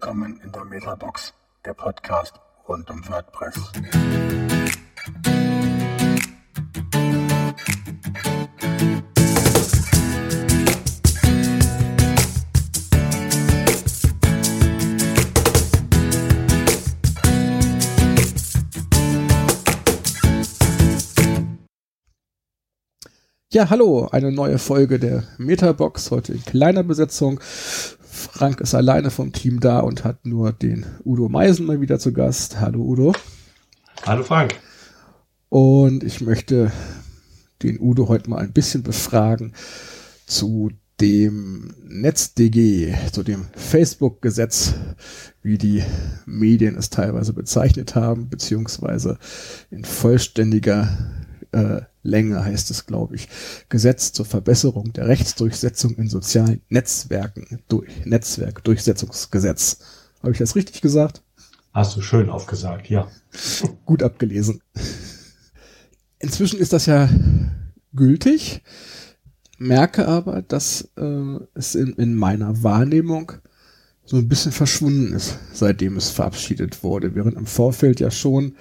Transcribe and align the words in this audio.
Willkommen 0.00 0.40
in 0.44 0.52
der 0.52 0.64
Metabox, 0.64 1.34
der 1.64 1.74
Podcast 1.74 2.34
rund 2.68 2.88
um 2.88 3.02
WordPress. 3.08 3.58
Ja, 23.50 23.70
hallo, 23.70 24.06
eine 24.12 24.30
neue 24.30 24.58
Folge 24.58 25.00
der 25.00 25.24
Metabox, 25.38 26.12
heute 26.12 26.34
in 26.34 26.44
kleiner 26.44 26.84
Besetzung. 26.84 27.40
Frank 28.18 28.60
ist 28.60 28.74
alleine 28.74 29.10
vom 29.10 29.32
Team 29.32 29.60
da 29.60 29.78
und 29.78 30.04
hat 30.04 30.26
nur 30.26 30.52
den 30.52 30.84
Udo 31.04 31.28
Meisen 31.28 31.66
mal 31.66 31.80
wieder 31.80 31.98
zu 31.98 32.12
Gast. 32.12 32.60
Hallo 32.60 32.80
Udo. 32.80 33.14
Hallo 34.04 34.24
Frank. 34.24 34.56
Und 35.48 36.02
ich 36.02 36.20
möchte 36.20 36.72
den 37.62 37.80
Udo 37.80 38.08
heute 38.08 38.28
mal 38.28 38.38
ein 38.38 38.52
bisschen 38.52 38.82
befragen 38.82 39.54
zu 40.26 40.70
dem 41.00 41.72
NetzDG, 41.86 42.94
zu 43.12 43.22
dem 43.22 43.46
Facebook-Gesetz, 43.54 44.74
wie 45.42 45.56
die 45.56 45.84
Medien 46.26 46.76
es 46.76 46.90
teilweise 46.90 47.32
bezeichnet 47.32 47.94
haben, 47.94 48.28
beziehungsweise 48.28 49.18
in 49.70 49.84
vollständiger 49.84 50.88
äh, 51.52 51.82
Länge 52.08 52.44
heißt 52.44 52.70
es, 52.70 52.86
glaube 52.86 53.16
ich, 53.16 53.28
Gesetz 53.68 54.12
zur 54.12 54.24
Verbesserung 54.24 54.92
der 54.92 55.08
Rechtsdurchsetzung 55.08 55.94
in 55.96 56.08
sozialen 56.08 56.62
Netzwerken, 56.68 57.60
durch 57.68 58.04
Netzwerkdurchsetzungsgesetz. 58.04 59.78
Habe 60.22 60.32
ich 60.32 60.38
das 60.38 60.56
richtig 60.56 60.80
gesagt? 60.80 61.22
Hast 61.72 61.96
du 61.96 62.00
schön 62.00 62.30
aufgesagt, 62.30 62.88
ja. 62.90 63.08
Gut 63.84 64.02
abgelesen. 64.02 64.62
Inzwischen 66.18 66.58
ist 66.58 66.72
das 66.72 66.86
ja 66.86 67.08
gültig, 67.94 68.62
merke 69.58 70.08
aber, 70.08 70.42
dass 70.42 70.88
äh, 70.96 71.38
es 71.54 71.74
in, 71.74 71.92
in 71.94 72.14
meiner 72.16 72.62
Wahrnehmung 72.62 73.32
so 74.04 74.16
ein 74.16 74.28
bisschen 74.28 74.52
verschwunden 74.52 75.12
ist, 75.12 75.38
seitdem 75.52 75.96
es 75.96 76.10
verabschiedet 76.10 76.82
wurde, 76.82 77.14
während 77.14 77.36
im 77.36 77.46
Vorfeld 77.46 78.00
ja 78.00 78.10
schon 78.10 78.56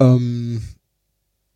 ähm, 0.00 0.62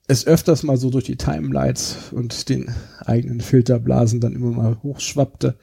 es 0.08 0.26
öfters 0.26 0.62
mal 0.62 0.76
so 0.76 0.90
durch 0.90 1.04
die 1.04 1.16
Timelights 1.16 2.12
und 2.12 2.48
den 2.48 2.70
eigenen 3.04 3.40
Filterblasen 3.40 4.20
dann 4.20 4.34
immer 4.34 4.50
mal 4.50 4.78
hochschwappte, 4.82 5.56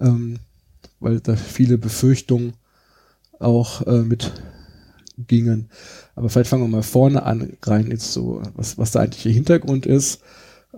ähm, 0.00 0.38
weil 0.98 1.20
da 1.20 1.36
viele 1.36 1.78
Befürchtungen 1.78 2.54
auch 3.38 3.86
äh, 3.86 4.02
mit 4.02 4.32
gingen. 5.18 5.70
Aber 6.14 6.28
vielleicht 6.28 6.50
fangen 6.50 6.64
wir 6.64 6.68
mal 6.68 6.82
vorne 6.82 7.22
an, 7.22 7.56
rein 7.62 7.90
jetzt 7.90 8.12
so, 8.12 8.42
was, 8.54 8.76
was 8.78 8.92
der 8.92 9.02
eigentliche 9.02 9.30
Hintergrund 9.30 9.86
ist. 9.86 10.22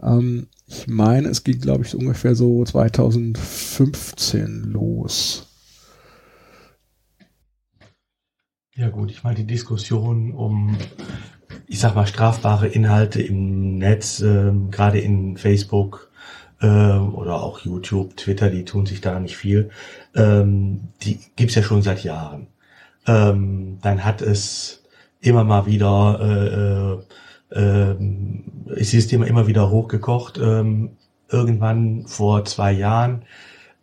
Ähm, 0.02 0.48
ich 0.66 0.86
meine, 0.86 1.28
es 1.28 1.44
ging, 1.44 1.60
glaube 1.60 1.84
ich, 1.84 1.90
so 1.90 1.98
ungefähr 1.98 2.34
so 2.34 2.64
2015 2.64 4.64
los. 4.64 5.44
Ja 8.74 8.88
gut, 8.90 9.10
ich 9.10 9.24
meine, 9.24 9.36
die 9.36 9.46
Diskussion 9.46 10.32
um 10.32 10.76
ich 11.66 11.80
sag 11.80 11.94
mal, 11.94 12.06
strafbare 12.06 12.68
Inhalte 12.68 13.22
im 13.22 13.78
Netz, 13.78 14.20
äh, 14.20 14.52
gerade 14.70 14.98
in 14.98 15.36
Facebook 15.36 16.10
äh, 16.60 16.66
oder 16.66 17.42
auch 17.42 17.60
YouTube, 17.60 18.16
Twitter, 18.16 18.50
die 18.50 18.64
tun 18.64 18.86
sich 18.86 19.00
da 19.00 19.18
nicht 19.20 19.36
viel. 19.36 19.70
Ähm, 20.14 20.88
die 21.02 21.18
gibt's 21.36 21.54
ja 21.54 21.62
schon 21.62 21.82
seit 21.82 22.04
Jahren. 22.04 22.48
Ähm, 23.06 23.78
dann 23.82 24.04
hat 24.04 24.22
es 24.22 24.84
immer 25.20 25.44
mal 25.44 25.66
wieder, 25.66 27.00
äh, 27.52 27.58
äh, 27.58 27.96
ist 28.74 28.92
dieses 28.92 29.08
Thema 29.08 29.26
immer 29.26 29.46
wieder 29.46 29.70
hochgekocht. 29.70 30.38
Ähm, 30.38 30.90
irgendwann 31.30 32.06
vor 32.06 32.44
zwei 32.44 32.72
Jahren 32.72 33.22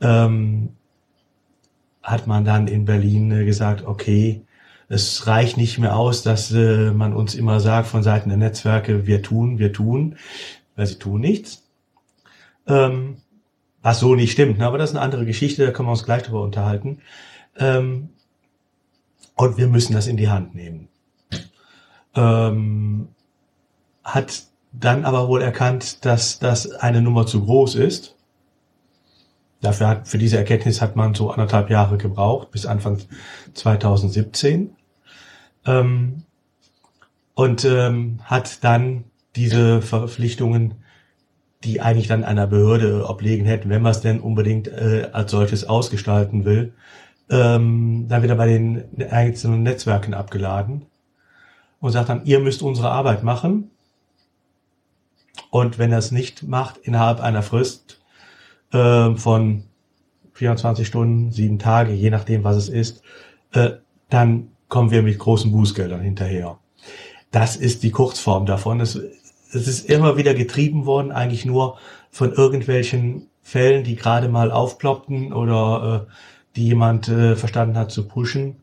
ähm, 0.01 0.69
hat 2.03 2.27
man 2.27 2.45
dann 2.45 2.67
in 2.67 2.85
Berlin 2.85 3.31
äh, 3.31 3.45
gesagt, 3.45 3.85
okay, 3.85 4.44
es 4.87 5.25
reicht 5.27 5.57
nicht 5.57 5.79
mehr 5.79 5.95
aus, 5.95 6.21
dass 6.21 6.51
äh, 6.51 6.91
man 6.91 7.13
uns 7.13 7.35
immer 7.35 7.59
sagt 7.59 7.87
von 7.87 8.03
Seiten 8.03 8.29
der 8.29 8.37
Netzwerke, 8.37 9.07
wir 9.07 9.21
tun, 9.21 9.57
wir 9.57 9.73
tun, 9.73 10.17
weil 10.75 10.85
sie 10.85 10.99
tun 10.99 11.21
nichts. 11.21 11.63
Ähm, 12.67 13.17
was 13.81 13.99
so 13.99 14.15
nicht 14.15 14.31
stimmt, 14.31 14.57
ne? 14.57 14.65
aber 14.65 14.77
das 14.77 14.91
ist 14.91 14.95
eine 14.95 15.05
andere 15.05 15.25
Geschichte, 15.25 15.65
da 15.65 15.71
können 15.71 15.87
wir 15.87 15.91
uns 15.91 16.05
gleich 16.05 16.23
drüber 16.23 16.41
unterhalten. 16.41 16.99
Ähm, 17.57 18.09
und 19.35 19.57
wir 19.57 19.67
müssen 19.67 19.93
das 19.93 20.07
in 20.07 20.17
die 20.17 20.29
Hand 20.29 20.55
nehmen. 20.55 20.87
Ähm, 22.15 23.09
hat 24.03 24.43
dann 24.71 25.05
aber 25.05 25.27
wohl 25.27 25.41
erkannt, 25.41 26.05
dass 26.05 26.39
das 26.39 26.71
eine 26.71 27.01
Nummer 27.01 27.25
zu 27.25 27.43
groß 27.43 27.75
ist. 27.75 28.15
Dafür 29.61 29.87
hat, 29.87 30.07
für 30.07 30.17
diese 30.17 30.37
Erkenntnis 30.37 30.81
hat 30.81 30.95
man 30.95 31.13
so 31.13 31.31
anderthalb 31.31 31.69
Jahre 31.69 31.97
gebraucht, 31.97 32.51
bis 32.51 32.65
Anfang 32.65 32.99
2017 33.53 34.74
ähm, 35.65 36.23
und 37.33 37.65
ähm, 37.65 38.19
hat 38.23 38.63
dann 38.63 39.05
diese 39.35 39.81
Verpflichtungen, 39.81 40.75
die 41.63 41.81
eigentlich 41.81 42.07
dann 42.07 42.23
einer 42.23 42.47
Behörde 42.47 43.07
obliegen 43.09 43.45
hätten, 43.45 43.69
wenn 43.69 43.81
man 43.81 43.91
es 43.91 44.01
denn 44.01 44.19
unbedingt 44.19 44.67
äh, 44.67 45.09
als 45.11 45.31
solches 45.31 45.65
ausgestalten 45.65 46.45
will, 46.45 46.73
ähm, 47.29 48.05
dann 48.07 48.23
wieder 48.23 48.35
bei 48.35 48.47
den 48.47 48.85
einzelnen 49.09 49.63
Netzwerken 49.63 50.13
abgeladen 50.13 50.85
und 51.79 51.91
sagt 51.91 52.09
dann, 52.09 52.25
ihr 52.25 52.39
müsst 52.39 52.61
unsere 52.61 52.89
Arbeit 52.89 53.23
machen. 53.23 53.71
Und 55.49 55.77
wenn 55.77 55.91
er 55.91 55.97
es 55.97 56.11
nicht 56.11 56.43
macht, 56.43 56.77
innerhalb 56.77 57.19
einer 57.19 57.41
Frist 57.41 58.01
äh, 58.71 59.15
von 59.15 59.63
24 60.33 60.87
Stunden, 60.87 61.31
sieben 61.31 61.59
Tage, 61.59 61.93
je 61.93 62.09
nachdem, 62.09 62.43
was 62.43 62.57
es 62.57 62.69
ist, 62.69 63.01
äh, 63.53 63.71
dann 64.09 64.49
kommen 64.69 64.91
wir 64.91 65.01
mit 65.01 65.19
großen 65.19 65.51
Bußgeldern 65.51 66.01
hinterher. 66.01 66.59
Das 67.31 67.55
ist 67.55 67.83
die 67.83 67.91
Kurzform 67.91 68.45
davon. 68.45 68.79
Es, 68.79 68.95
es 68.95 69.67
ist 69.67 69.89
immer 69.89 70.17
wieder 70.17 70.33
getrieben 70.33 70.85
worden, 70.85 71.11
eigentlich 71.11 71.45
nur 71.45 71.77
von 72.11 72.31
irgendwelchen 72.31 73.27
Fällen, 73.41 73.83
die 73.83 73.95
gerade 73.95 74.29
mal 74.29 74.51
aufploppten 74.51 75.33
oder 75.33 76.07
äh, 76.07 76.11
die 76.55 76.65
jemand 76.65 77.09
äh, 77.09 77.35
verstanden 77.35 77.77
hat 77.77 77.91
zu 77.91 78.07
pushen, 78.07 78.57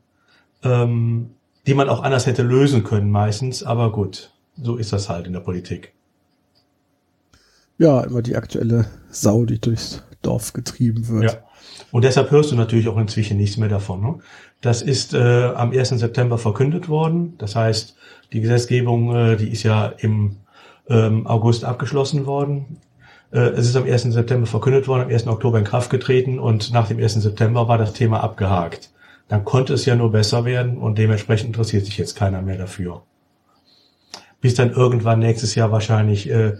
ähm, 0.65 1.31
die 1.67 1.75
man 1.75 1.89
auch 1.89 2.03
anders 2.03 2.27
hätte 2.27 2.43
lösen 2.43 2.83
können 2.83 3.11
meistens. 3.11 3.63
Aber 3.63 3.93
gut, 3.93 4.33
so 4.61 4.77
ist 4.77 4.93
das 4.93 5.09
halt 5.09 5.27
in 5.27 5.34
der 5.34 5.41
Politik. 5.41 5.93
Ja, 7.79 8.01
immer 8.03 8.23
die 8.23 8.37
aktuelle 8.37 8.87
Sau, 9.11 9.45
die 9.45 9.61
durchs 9.61 10.03
Dorf 10.23 10.53
getrieben 10.53 11.09
wird. 11.09 11.25
Ja. 11.25 11.39
Und 11.91 12.05
deshalb 12.05 12.31
hörst 12.31 12.50
du 12.50 12.56
natürlich 12.56 12.88
auch 12.88 12.97
inzwischen 12.97 13.37
nichts 13.37 13.56
mehr 13.56 13.69
davon. 13.69 14.00
Ne? 14.00 14.19
Das 14.60 14.83
ist 14.83 15.15
äh, 15.15 15.53
am 15.55 15.72
1. 15.72 15.91
September 15.91 16.38
verkündet 16.38 16.88
worden. 16.88 17.34
Das 17.38 17.56
heißt, 17.56 17.97
die 18.33 18.41
Gesetzgebung, 18.41 19.15
äh, 19.15 19.37
die 19.37 19.49
ist 19.49 19.62
ja 19.62 19.87
im 19.99 20.37
ähm, 20.88 21.27
August 21.27 21.65
abgeschlossen 21.65 22.27
worden. 22.27 22.78
Äh, 23.33 23.41
es 23.41 23.69
ist 23.69 23.77
am 23.77 23.84
1. 23.84 24.03
September 24.03 24.47
verkündet 24.47 24.88
worden, 24.88 25.03
am 25.03 25.10
1. 25.10 25.27
Oktober 25.27 25.59
in 25.59 25.65
Kraft 25.65 25.91
getreten 25.91 26.38
und 26.38 26.72
nach 26.72 26.88
dem 26.88 26.99
1. 26.99 27.15
September 27.15 27.69
war 27.69 27.78
das 27.78 27.93
Thema 27.93 28.22
abgehakt. 28.22 28.91
Dann 29.28 29.44
konnte 29.44 29.75
es 29.75 29.87
ja 29.87 29.94
nur 29.94 30.12
besser 30.12 30.44
werden 30.44 30.77
und 30.77 30.99
dementsprechend 30.99 31.49
interessiert 31.49 31.87
sich 31.87 31.99
jetzt 31.99 32.16
keiner 32.16 32.43
mehr 32.43 32.59
dafür. 32.59 33.03
Bis 34.41 34.54
dann 34.54 34.72
irgendwann 34.72 35.21
nächstes 35.21 35.54
Jahr 35.54 35.71
wahrscheinlich 35.72 36.28
äh, 36.28 36.54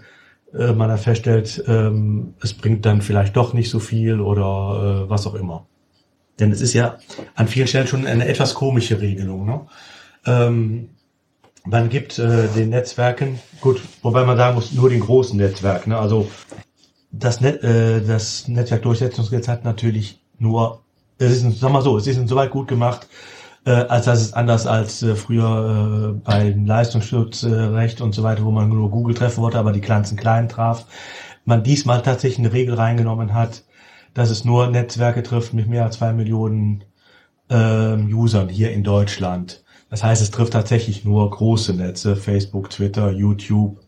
äh, 0.55 0.73
man 0.73 0.89
dann 0.89 0.99
feststellt, 0.99 1.63
ähm, 1.67 2.35
es 2.41 2.55
bringt 2.55 2.85
dann 2.85 3.03
vielleicht 3.03 3.37
doch 3.37 3.53
nicht 3.53 3.71
so 3.71 3.79
viel 3.79 4.21
oder 4.21 5.05
äh, 5.07 5.11
was 5.11 5.27
auch 5.27 5.35
immer. 5.35 5.67
Denn 6.39 6.51
es 6.51 6.61
ist 6.61 6.73
ja 6.75 6.99
an 7.35 7.49
vielen 7.49 7.67
Stellen 7.67 7.87
schon 7.87 8.07
eine 8.07 8.27
etwas 8.27 8.55
komische 8.55 9.01
Regelung. 9.01 9.47
Ne? 9.47 9.61
Ähm, 10.27 10.91
man 11.65 11.89
gibt 11.89 12.19
äh, 12.19 12.49
den 12.49 12.71
Netzwerken, 12.71 13.39
gut, 13.61 13.81
wobei 14.03 14.25
man 14.25 14.37
sagen 14.37 14.57
muss, 14.57 14.73
nur 14.73 14.91
den 14.91 15.01
großen 15.01 15.37
Netzwerken. 15.37 15.91
Ne? 15.91 15.99
Also 15.99 16.29
das, 17.13 17.41
Net, 17.41 17.63
äh, 17.63 18.05
das 18.05 18.49
Netzwerkdurchsetzungsgesetz 18.49 19.49
hat 19.49 19.65
natürlich 19.65 20.21
nur, 20.39 20.83
es 21.19 21.33
ist, 21.43 21.61
sag 21.61 21.71
mal 21.71 21.83
so, 21.83 21.97
es 21.97 22.07
ist 22.07 22.17
insoweit 22.17 22.51
gut 22.51 22.67
gemacht, 22.67 23.07
äh, 23.65 23.71
als 23.71 24.07
dass 24.07 24.21
es 24.21 24.33
anders 24.33 24.67
als 24.67 25.03
äh, 25.03 25.15
früher 25.15 26.15
äh, 26.17 26.21
beim 26.25 26.67
Leistungsschutzrecht 26.67 28.01
und 28.01 28.15
so 28.15 28.23
weiter, 28.23 28.45
wo 28.45 28.51
man 28.51 28.69
nur 28.69 28.91
Google 28.91 29.15
treffen 29.15 29.43
wollte, 29.43 29.59
aber 29.59 29.73
die 29.73 29.81
Kleinsten 29.81 30.17
klein 30.17 30.49
traf, 30.49 30.87
man 31.45 31.63
diesmal 31.63 32.03
tatsächlich 32.03 32.41
eine 32.41 32.53
Regel 32.53 32.75
reingenommen 32.75 33.35
hat, 33.35 33.65
dass 34.15 34.31
es 34.31 34.45
nur 34.45 34.67
Netzwerke 34.69 35.23
trifft 35.23 35.55
mit 35.55 35.69
mehr 35.69 35.85
als 35.85 35.97
zwei 35.99 36.13
Millionen 36.13 36.85
äh, 37.49 37.97
Usern 37.97 38.49
hier 38.49 38.73
in 38.73 38.85
Deutschland. 38.85 39.63
Das 39.91 40.03
heißt, 40.03 40.23
es 40.23 40.31
trifft 40.31 40.55
tatsächlich 40.55 41.05
nur 41.05 41.29
große 41.31 41.75
Netze, 41.75 42.17
Facebook, 42.17 42.71
Twitter, 42.71 43.11
YouTube. 43.11 43.79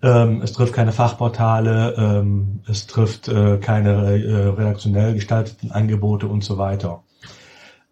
Ähm, 0.00 0.42
es 0.42 0.52
trifft 0.52 0.72
keine 0.72 0.92
Fachportale, 0.92 1.94
ähm, 1.96 2.60
es 2.68 2.86
trifft 2.86 3.28
äh, 3.28 3.58
keine 3.58 3.90
äh, 3.90 4.48
redaktionell 4.48 5.14
gestalteten 5.14 5.72
Angebote 5.72 6.26
und 6.26 6.42
so 6.44 6.58
weiter. 6.58 7.02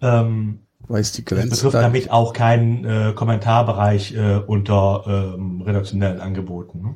Ähm, 0.00 0.60
Weiß 0.90 1.12
die 1.12 1.24
das 1.24 1.34
Grenze. 1.38 1.50
betrifft 1.50 1.74
dann- 1.74 1.82
damit 1.82 2.10
auch 2.10 2.32
keinen 2.32 2.84
äh, 2.84 3.12
Kommentarbereich 3.14 4.14
äh, 4.14 4.36
unter 4.46 5.34
ähm, 5.36 5.62
redaktionellen 5.62 6.20
Angeboten. 6.20 6.82
Ne? 6.82 6.94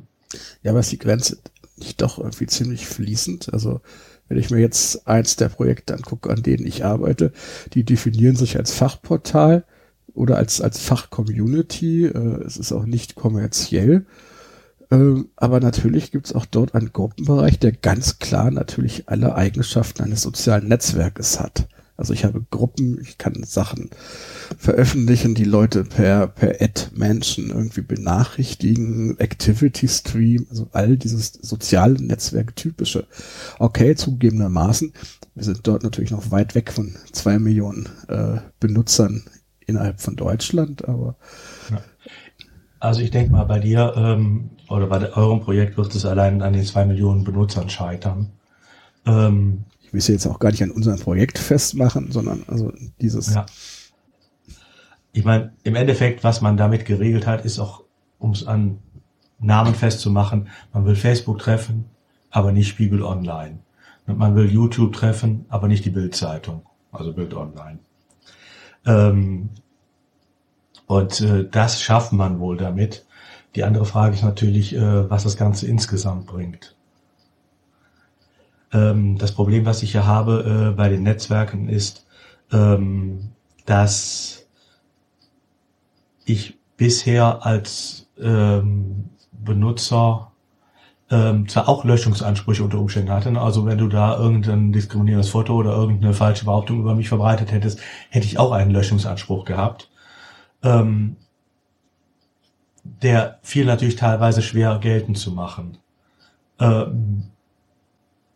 Ja, 0.63 0.71
aber 0.71 0.81
ist 0.81 0.91
die 0.91 0.99
Grenze 0.99 1.37
nicht 1.77 2.01
doch 2.01 2.17
irgendwie 2.19 2.45
ziemlich 2.47 2.87
fließend? 2.87 3.53
Also, 3.53 3.81
wenn 4.27 4.37
ich 4.37 4.49
mir 4.49 4.59
jetzt 4.59 5.07
eins 5.07 5.35
der 5.37 5.49
Projekte 5.49 5.93
angucke, 5.93 6.29
an 6.29 6.43
denen 6.43 6.65
ich 6.65 6.83
arbeite, 6.83 7.31
die 7.73 7.83
definieren 7.83 8.35
sich 8.35 8.57
als 8.57 8.73
Fachportal 8.73 9.63
oder 10.13 10.37
als, 10.37 10.59
als 10.61 10.79
Fachcommunity. 10.79 12.05
Äh, 12.07 12.43
es 12.45 12.57
ist 12.57 12.71
auch 12.71 12.85
nicht 12.85 13.15
kommerziell. 13.15 14.05
Ähm, 14.91 15.29
aber 15.35 15.59
natürlich 15.61 16.11
gibt 16.11 16.27
es 16.27 16.33
auch 16.33 16.45
dort 16.45 16.75
einen 16.75 16.91
Gruppenbereich, 16.93 17.59
der 17.59 17.71
ganz 17.71 18.19
klar 18.19 18.51
natürlich 18.51 19.07
alle 19.09 19.35
Eigenschaften 19.35 20.03
eines 20.03 20.21
sozialen 20.21 20.67
Netzwerkes 20.67 21.39
hat. 21.39 21.67
Also 21.97 22.13
ich 22.13 22.25
habe 22.25 22.45
Gruppen, 22.51 22.99
ich 23.01 23.17
kann 23.17 23.43
Sachen 23.43 23.89
veröffentlichen, 24.57 25.33
die 25.33 25.45
Leute 25.45 25.83
per, 25.83 26.27
per 26.27 26.61
Ad-Menschen 26.61 27.49
irgendwie 27.49 27.81
benachrichtigen, 27.81 29.17
Activity 29.19 29.87
Stream, 29.87 30.47
also 30.49 30.67
all 30.73 30.97
dieses 30.97 31.33
soziale 31.33 32.01
Netzwerk 32.01 32.55
typische. 32.55 33.07
Okay, 33.59 33.95
zugegebenermaßen, 33.95 34.93
wir 35.35 35.43
sind 35.43 35.65
dort 35.65 35.83
natürlich 35.83 36.11
noch 36.11 36.31
weit 36.31 36.53
weg 36.55 36.71
von 36.71 36.95
zwei 37.11 37.39
Millionen 37.39 37.89
äh, 38.07 38.39
Benutzern 38.59 39.23
innerhalb 39.65 40.01
von 40.01 40.15
Deutschland, 40.15 40.87
aber 40.87 41.15
Also 42.79 43.01
ich 43.01 43.09
denke 43.09 43.31
mal, 43.31 43.45
bei 43.45 43.59
dir 43.59 43.93
ähm, 43.95 44.51
oder 44.69 44.87
bei 44.87 45.11
eurem 45.13 45.41
Projekt 45.41 45.75
wird 45.77 45.95
es 45.95 46.05
allein 46.05 46.41
an 46.41 46.53
den 46.53 46.65
zwei 46.65 46.85
Millionen 46.85 47.23
Benutzern 47.23 47.69
scheitern. 47.69 48.31
Ähm, 49.07 49.65
will 49.95 49.99
es 49.99 50.07
jetzt 50.07 50.27
auch 50.27 50.39
gar 50.39 50.51
nicht 50.51 50.61
an 50.61 50.71
unserem 50.71 50.99
Projekt 50.99 51.39
festmachen, 51.39 52.11
sondern 52.11 52.43
also 52.47 52.73
dieses 52.99 53.33
ja. 53.33 53.45
Ich 55.13 55.23
meine, 55.23 55.53
im 55.63 55.75
Endeffekt, 55.75 56.25
was 56.25 56.41
man 56.41 56.57
damit 56.57 56.83
geregelt 56.83 57.25
hat, 57.25 57.45
ist 57.45 57.57
auch, 57.57 57.83
um 58.19 58.31
es 58.31 58.45
an 58.45 58.79
Namen 59.39 59.73
festzumachen, 59.73 60.49
man 60.73 60.85
will 60.85 60.97
Facebook 60.97 61.39
treffen, 61.39 61.85
aber 62.31 62.51
nicht 62.51 62.67
Spiegel 62.67 63.01
Online. 63.01 63.59
Und 64.07 64.17
man 64.17 64.35
will 64.35 64.51
YouTube 64.51 64.91
treffen, 64.91 65.45
aber 65.47 65.69
nicht 65.69 65.85
die 65.85 65.89
Bildzeitung, 65.89 66.63
also 66.91 67.13
Bild 67.13 67.33
Online. 67.33 67.79
Ähm, 68.85 69.51
und 70.85 71.21
äh, 71.21 71.47
das 71.49 71.81
schafft 71.81 72.11
man 72.11 72.39
wohl 72.39 72.57
damit. 72.57 73.05
Die 73.55 73.63
andere 73.63 73.85
Frage 73.85 74.15
ist 74.15 74.23
natürlich, 74.23 74.75
äh, 74.75 75.09
was 75.09 75.23
das 75.23 75.37
Ganze 75.37 75.65
insgesamt 75.65 76.25
bringt. 76.25 76.74
Ähm, 78.75 79.17
das 79.17 79.31
Problem, 79.31 79.65
was 79.65 79.83
ich 79.83 79.93
hier 79.93 80.05
habe 80.05 80.71
äh, 80.71 80.75
bei 80.75 80.89
den 80.89 81.03
Netzwerken, 81.03 81.69
ist, 81.69 82.05
ähm, 82.51 83.31
dass 83.65 84.45
ich 86.25 86.59
bisher 86.75 87.45
als 87.45 88.09
ähm, 88.19 89.09
Benutzer 89.31 90.31
ähm, 91.09 91.47
zwar 91.47 91.69
auch 91.69 91.85
Löschungsansprüche 91.85 92.63
unter 92.63 92.79
Umständen 92.79 93.11
hatte. 93.11 93.31
ne? 93.31 93.39
Also 93.39 93.65
wenn 93.65 93.77
du 93.77 93.87
da 93.87 94.17
irgendein 94.17 94.73
diskriminierendes 94.73 95.29
Foto 95.29 95.55
oder 95.55 95.71
irgendeine 95.71 96.13
falsche 96.13 96.45
Behauptung 96.45 96.79
über 96.79 96.95
mich 96.95 97.07
verbreitet 97.07 97.51
hättest, 97.51 97.79
hätte 98.09 98.25
ich 98.25 98.39
auch 98.39 98.51
einen 98.51 98.71
Löschungsanspruch 98.71 99.45
gehabt. 99.45 99.89
Ähm, 100.63 101.15
der 102.83 103.39
fiel 103.41 103.65
natürlich 103.65 103.95
teilweise 103.95 104.41
schwer 104.41 104.79
geltend 104.79 105.17
zu 105.17 105.31
machen. 105.31 105.77
Ähm, 106.59 107.29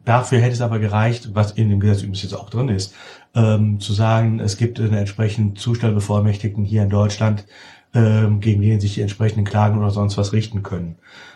dafür 0.10 0.40
hätte 0.40 0.54
es 0.54 0.62
aber 0.62 0.80
gereicht, 0.80 1.30
was 1.36 1.52
in 1.52 1.70
dem 1.70 1.80
Gesetz 1.80 2.00
übrigens 2.00 2.24
jetzt 2.24 2.34
auch 2.34 2.50
drin 2.50 2.70
ist, 2.70 2.96
ähm, 3.36 3.80
zu 3.80 3.94
sagen, 3.94 4.40
es 4.40 4.58
gibt 4.58 4.80
einen 4.80 4.94
entsprechenden 4.94 5.56
Zustellbevollmächtigten 5.56 6.66
hier 6.66 6.84
in 6.84 6.90
Deutschland, 6.90 7.46
ähm, 7.94 8.40
gegen 8.40 8.62
den 8.62 8.80
sich 8.80 8.96
die 8.96 9.02
entsprechenden 9.02 9.46
Klagen 9.46 9.78
oder 9.78 9.92
sonst 9.92 10.18
was 10.18 10.34
richten 10.34 10.64
können. 10.64 10.96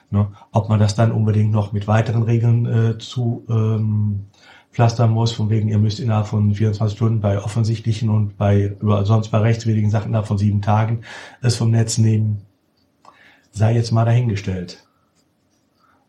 Ne? 0.09 0.27
Ob 0.51 0.69
man 0.69 0.79
das 0.79 0.95
dann 0.95 1.11
unbedingt 1.11 1.51
noch 1.51 1.71
mit 1.71 1.87
weiteren 1.87 2.23
Regeln 2.23 2.65
äh, 2.65 2.97
zu 2.97 3.45
ähm, 3.47 4.25
pflastern 4.71 5.11
muss, 5.11 5.31
von 5.31 5.51
wegen, 5.51 5.69
ihr 5.69 5.77
müsst 5.77 5.99
innerhalb 5.99 6.27
von 6.27 6.53
24 6.53 6.97
Stunden 6.97 7.21
bei 7.21 7.39
offensichtlichen 7.39 8.09
und 8.09 8.37
bei 8.37 8.75
über, 8.81 9.05
sonst 9.05 9.29
bei 9.29 9.37
rechtswidrigen 9.37 9.91
Sachen 9.91 10.09
innerhalb 10.09 10.27
von 10.27 10.39
sieben 10.39 10.63
Tagen 10.63 11.01
es 11.41 11.55
vom 11.55 11.69
Netz 11.69 11.99
nehmen, 11.99 12.41
sei 13.51 13.75
jetzt 13.75 13.91
mal 13.91 14.05
dahingestellt. 14.05 14.83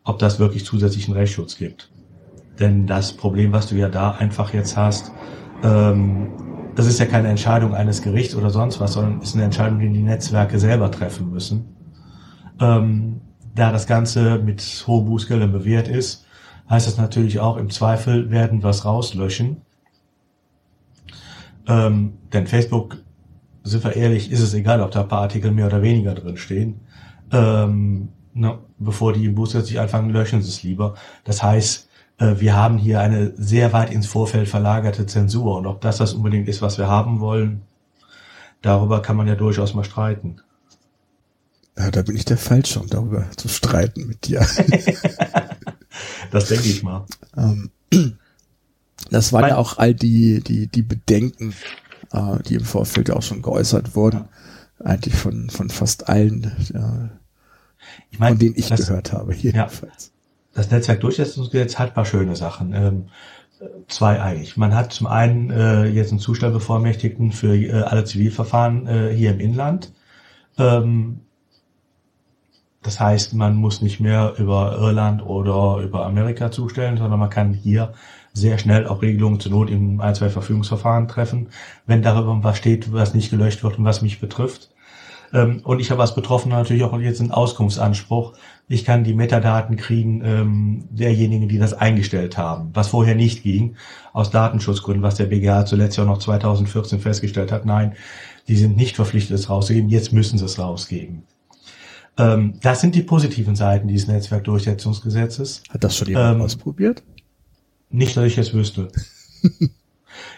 Ob 0.03 0.19
das 0.19 0.39
wirklich 0.39 0.65
zusätzlichen 0.65 1.13
Rechtsschutz 1.13 1.57
gibt. 1.57 1.91
Denn 2.59 2.87
das 2.87 3.13
Problem, 3.13 3.51
was 3.51 3.67
du 3.67 3.75
ja 3.75 3.89
da 3.89 4.11
einfach 4.11 4.53
jetzt 4.53 4.77
hast, 4.77 5.11
ähm, 5.63 6.29
das 6.75 6.87
ist 6.87 6.99
ja 6.99 7.05
keine 7.05 7.29
Entscheidung 7.29 7.73
eines 7.73 8.01
Gerichts 8.01 8.35
oder 8.35 8.49
sonst 8.49 8.79
was, 8.79 8.93
sondern 8.93 9.21
ist 9.21 9.35
eine 9.35 9.45
Entscheidung, 9.45 9.79
die 9.79 9.89
die 9.89 10.03
Netzwerke 10.03 10.59
selber 10.59 10.91
treffen 10.91 11.31
müssen. 11.31 11.75
Ähm, 12.59 13.21
da 13.55 13.71
das 13.71 13.87
Ganze 13.87 14.39
mit 14.39 14.61
hohen 14.85 15.05
Bußgeldern 15.05 15.51
bewährt 15.51 15.87
ist, 15.87 16.25
heißt 16.69 16.87
das 16.87 16.97
natürlich 16.97 17.39
auch, 17.39 17.57
im 17.57 17.69
Zweifel 17.69 18.29
werden 18.29 18.61
wir 18.63 18.69
es 18.69 18.85
rauslöschen. 18.85 19.61
Ähm, 21.67 22.13
denn 22.33 22.47
Facebook, 22.47 22.97
sind 23.63 23.83
wir 23.83 23.95
ehrlich, 23.95 24.31
ist 24.31 24.41
es 24.41 24.53
egal, 24.53 24.81
ob 24.81 24.91
da 24.91 25.01
ein 25.01 25.07
paar 25.07 25.21
Artikel 25.21 25.51
mehr 25.51 25.67
oder 25.67 25.81
weniger 25.81 26.13
drin 26.13 26.37
stehen. 26.37 26.81
Ähm, 27.31 28.09
ne, 28.33 28.59
bevor 28.77 29.13
die 29.13 29.25
im 29.25 29.35
Bußgeld 29.35 29.65
sich 29.65 29.79
anfangen, 29.79 30.11
löschen 30.11 30.41
sie 30.41 30.49
es 30.49 30.61
lieber. 30.61 30.95
Das 31.23 31.41
heißt, 31.41 31.84
wir 32.17 32.55
haben 32.55 32.77
hier 32.77 33.01
eine 33.01 33.33
sehr 33.35 33.73
weit 33.73 33.91
ins 33.91 34.07
Vorfeld 34.07 34.47
verlagerte 34.47 35.05
Zensur. 35.05 35.57
Und 35.57 35.65
ob 35.67 35.81
das 35.81 35.97
das 35.97 36.13
unbedingt 36.13 36.47
ist, 36.47 36.61
was 36.61 36.77
wir 36.77 36.87
haben 36.87 37.19
wollen, 37.19 37.63
darüber 38.61 39.01
kann 39.01 39.17
man 39.17 39.27
ja 39.27 39.35
durchaus 39.35 39.73
mal 39.73 39.83
streiten. 39.83 40.41
ja, 41.77 41.91
da 41.91 42.01
bin 42.01 42.15
ich 42.15 42.25
der 42.25 42.37
Falsche, 42.37 42.79
um 42.79 42.87
darüber 42.87 43.25
zu 43.35 43.47
streiten 43.49 44.07
mit 44.07 44.27
dir. 44.27 44.45
Das 46.31 46.49
denke 46.49 46.67
ich 46.67 46.83
mal. 46.83 47.05
Ähm, 47.37 47.71
das 49.09 49.31
waren 49.33 49.49
ja 49.49 49.57
auch 49.57 49.77
all 49.77 49.93
die, 49.93 50.41
die, 50.41 50.67
die 50.67 50.81
Bedenken, 50.81 51.53
äh, 52.11 52.41
die 52.43 52.55
im 52.55 52.65
Vorfeld 52.65 53.09
ja 53.09 53.15
auch 53.15 53.23
schon 53.23 53.41
geäußert 53.41 53.95
wurden. 53.95 54.25
Eigentlich 54.79 55.15
von, 55.15 55.49
von 55.49 55.69
fast 55.69 56.09
allen, 56.09 56.51
ja, 56.73 57.09
meine, 58.17 58.31
von 58.31 58.39
denen 58.39 58.55
ich 58.57 58.67
das, 58.67 58.81
gehört 58.87 59.13
habe, 59.13 59.33
jedenfalls. 59.33 60.11
Das 60.55 60.71
Netzwerkdurchsetzungsgesetz 60.71 61.77
hat 61.77 61.89
ein 61.89 61.93
paar 61.93 62.05
schöne 62.05 62.35
Sachen. 62.35 62.73
Ähm, 62.73 63.05
äh, 63.59 63.65
zwei 63.87 64.19
eigentlich. 64.19 64.57
Man 64.57 64.73
hat 64.73 64.93
zum 64.93 65.05
einen 65.05 65.51
äh, 65.51 65.85
jetzt 65.85 66.09
einen 66.09 66.19
Zustellbevollmächtigten 66.19 67.31
für 67.31 67.55
äh, 67.55 67.83
alle 67.83 68.05
Zivilverfahren 68.05 68.87
äh, 68.87 69.13
hier 69.13 69.31
im 69.31 69.39
Inland. 69.39 69.93
Ähm, 70.57 71.19
das 72.81 72.99
heißt, 72.99 73.33
man 73.33 73.55
muss 73.55 73.81
nicht 73.81 73.99
mehr 73.99 74.33
über 74.37 74.77
Irland 74.79 75.25
oder 75.25 75.83
über 75.83 76.05
Amerika 76.05 76.51
zustellen, 76.51 76.97
sondern 76.97 77.19
man 77.19 77.29
kann 77.29 77.53
hier 77.53 77.93
sehr 78.31 78.57
schnell 78.57 78.87
auch 78.87 79.01
Regelungen 79.01 79.39
zur 79.39 79.51
Not 79.51 79.69
im 79.69 79.99
ein, 80.01 80.15
zwei 80.15 80.29
Verfügungsverfahren 80.29 81.07
treffen, 81.07 81.49
wenn 81.85 82.01
darüber 82.01 82.43
was 82.43 82.57
steht, 82.57 82.93
was 82.93 83.13
nicht 83.13 83.29
gelöscht 83.29 83.63
wird 83.63 83.77
und 83.77 83.85
was 83.85 84.01
mich 84.01 84.19
betrifft. 84.19 84.69
Ähm, 85.33 85.61
und 85.63 85.79
ich 85.79 85.91
habe 85.91 86.01
als 86.01 86.15
Betroffener 86.15 86.57
natürlich 86.57 86.83
auch 86.83 86.97
jetzt 86.99 87.21
einen 87.21 87.31
Auskunftsanspruch. 87.31 88.33
Ich 88.67 88.83
kann 88.83 89.03
die 89.03 89.13
Metadaten 89.13 89.75
kriegen 89.75 90.23
ähm, 90.25 90.87
derjenigen, 90.89 91.47
die 91.47 91.59
das 91.59 91.73
eingestellt 91.73 92.37
haben, 92.37 92.71
was 92.73 92.87
vorher 92.87 93.13
nicht 93.13 93.43
ging, 93.43 93.75
aus 94.11 94.31
Datenschutzgründen, 94.31 95.03
was 95.03 95.15
der 95.15 95.25
BGH 95.25 95.65
zuletzt 95.65 95.97
ja 95.97 96.05
noch 96.05 96.17
2014 96.17 96.99
festgestellt 96.99 97.51
hat. 97.51 97.65
Nein, 97.65 97.93
die 98.47 98.55
sind 98.55 98.75
nicht 98.75 98.95
verpflichtet, 98.95 99.37
es 99.37 99.49
rauszugeben, 99.49 99.89
jetzt 99.89 100.13
müssen 100.13 100.39
sie 100.39 100.45
es 100.45 100.57
rausgeben. 100.57 101.23
Ähm, 102.17 102.55
das 102.61 102.81
sind 102.81 102.95
die 102.95 103.03
positiven 103.03 103.55
Seiten 103.55 103.87
dieses 103.87 104.07
Netzwerkdurchsetzungsgesetzes. 104.07 105.63
Hat 105.69 105.83
das 105.83 105.97
schon 105.97 106.07
jemand 106.07 106.37
Ähm, 106.37 106.41
ausprobiert? 106.41 107.03
Nicht, 107.89 108.17
dass 108.17 108.25
ich 108.25 108.37
es 108.37 108.53
wüsste. 108.53 108.87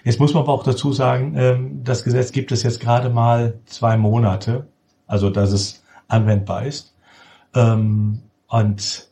Jetzt 0.03 0.19
muss 0.19 0.33
man 0.33 0.43
aber 0.43 0.53
auch 0.53 0.63
dazu 0.63 0.91
sagen, 0.91 1.35
ähm, 1.37 1.81
das 1.83 2.03
Gesetz 2.03 2.31
gibt 2.31 2.51
es 2.51 2.63
jetzt 2.63 2.79
gerade 2.79 3.09
mal 3.09 3.59
zwei 3.65 3.97
Monate, 3.97 4.67
also 5.05 5.29
dass 5.29 5.51
es 5.51 5.83
anwendbar 6.07 6.65
ist. 6.65 6.95
Ähm, 7.57 8.19
und 8.47 9.09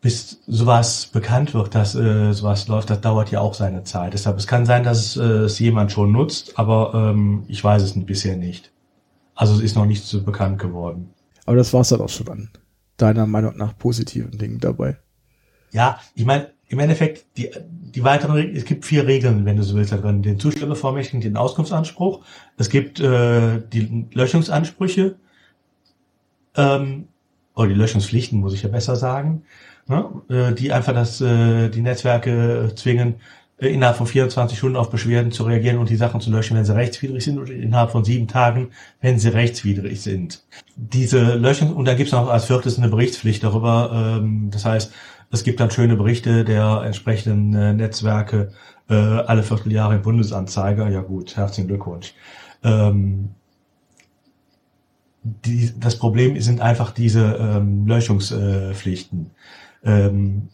bis 0.00 0.40
sowas 0.46 1.08
bekannt 1.08 1.52
wird, 1.52 1.74
dass 1.74 1.94
äh, 1.94 2.32
sowas 2.32 2.68
läuft, 2.68 2.90
das 2.90 3.00
dauert 3.00 3.30
ja 3.30 3.40
auch 3.40 3.54
seine 3.54 3.82
Zeit. 3.82 4.14
Deshalb, 4.14 4.38
es 4.38 4.46
kann 4.46 4.64
sein, 4.64 4.84
dass 4.84 5.16
äh, 5.16 5.22
es 5.22 5.58
jemand 5.58 5.90
schon 5.90 6.12
nutzt, 6.12 6.58
aber 6.58 6.92
ähm, 6.94 7.44
ich 7.48 7.62
weiß 7.62 7.82
es 7.82 8.04
bisher 8.06 8.36
nicht. 8.36 8.70
Also 9.34 9.54
es 9.54 9.60
ist 9.60 9.74
noch 9.74 9.84
nicht 9.84 10.04
so 10.04 10.22
bekannt 10.22 10.58
geworden. 10.58 11.10
Aber 11.44 11.56
das 11.56 11.72
war's 11.72 11.88
dann 11.88 12.00
auch 12.00 12.08
schon 12.08 12.28
an 12.28 12.50
deiner 12.96 13.26
Meinung 13.26 13.56
nach 13.56 13.76
positiven 13.76 14.38
Dingen 14.38 14.60
dabei. 14.60 14.96
Ja, 15.72 16.00
ich 16.14 16.24
meine, 16.24 16.50
im 16.68 16.78
Endeffekt, 16.78 17.36
die, 17.36 17.50
die 17.68 18.02
weiteren 18.02 18.38
es 18.54 18.64
gibt 18.64 18.84
vier 18.84 19.06
Regeln, 19.06 19.44
wenn 19.44 19.56
du 19.56 19.62
so 19.62 19.76
willst, 19.76 19.92
da 19.92 19.98
drin. 19.98 20.22
Den 20.22 20.40
Zustellbevollmächtigten, 20.40 21.20
den 21.20 21.36
Auskunftsanspruch, 21.36 22.24
es 22.56 22.70
gibt 22.70 23.00
äh, 23.00 23.60
die 23.72 24.06
Löschungsansprüche, 24.12 25.16
ähm, 26.56 27.08
oder 27.54 27.68
die 27.68 27.74
Löschungspflichten, 27.74 28.40
muss 28.40 28.54
ich 28.54 28.62
ja 28.62 28.68
besser 28.68 28.96
sagen, 28.96 29.42
ne? 29.88 30.04
äh, 30.28 30.52
die 30.52 30.72
einfach 30.72 30.94
das, 30.94 31.20
äh, 31.20 31.68
die 31.68 31.80
Netzwerke 31.80 32.72
zwingen, 32.74 33.16
äh, 33.58 33.68
innerhalb 33.68 33.96
von 33.96 34.06
24 34.06 34.58
Stunden 34.58 34.76
auf 34.76 34.90
Beschwerden 34.90 35.32
zu 35.32 35.44
reagieren 35.44 35.78
und 35.78 35.88
die 35.88 35.96
Sachen 35.96 36.20
zu 36.20 36.30
löschen, 36.30 36.56
wenn 36.56 36.64
sie 36.64 36.74
rechtswidrig 36.74 37.24
sind 37.24 37.38
oder 37.38 37.52
innerhalb 37.52 37.90
von 37.90 38.04
sieben 38.04 38.28
Tagen, 38.28 38.70
wenn 39.00 39.18
sie 39.18 39.28
rechtswidrig 39.28 40.00
sind. 40.02 40.42
Diese 40.76 41.34
Löschung, 41.34 41.74
und 41.74 41.86
dann 41.86 41.96
gibt 41.96 42.08
es 42.08 42.12
noch 42.12 42.28
als 42.28 42.44
viertes 42.44 42.78
eine 42.78 42.88
Berichtspflicht 42.88 43.42
darüber. 43.42 44.18
Ähm, 44.20 44.50
das 44.50 44.64
heißt, 44.64 44.92
es 45.30 45.42
gibt 45.42 45.60
dann 45.60 45.70
schöne 45.70 45.96
Berichte 45.96 46.44
der 46.44 46.82
entsprechenden 46.84 47.54
äh, 47.54 47.72
Netzwerke 47.72 48.52
äh, 48.88 48.94
alle 48.94 49.42
Vierteljahre 49.42 49.96
im 49.96 50.02
Bundesanzeiger. 50.02 50.88
Ja 50.88 51.00
gut, 51.00 51.36
herzlichen 51.36 51.68
Glückwunsch. 51.68 52.14
Ähm, 52.62 53.30
die, 55.44 55.72
das 55.78 55.98
Problem 55.98 56.40
sind 56.40 56.60
einfach 56.60 56.92
diese 56.92 57.36
ähm, 57.40 57.86
Löschungspflichten. 57.86 59.30
Ähm, 59.84 60.48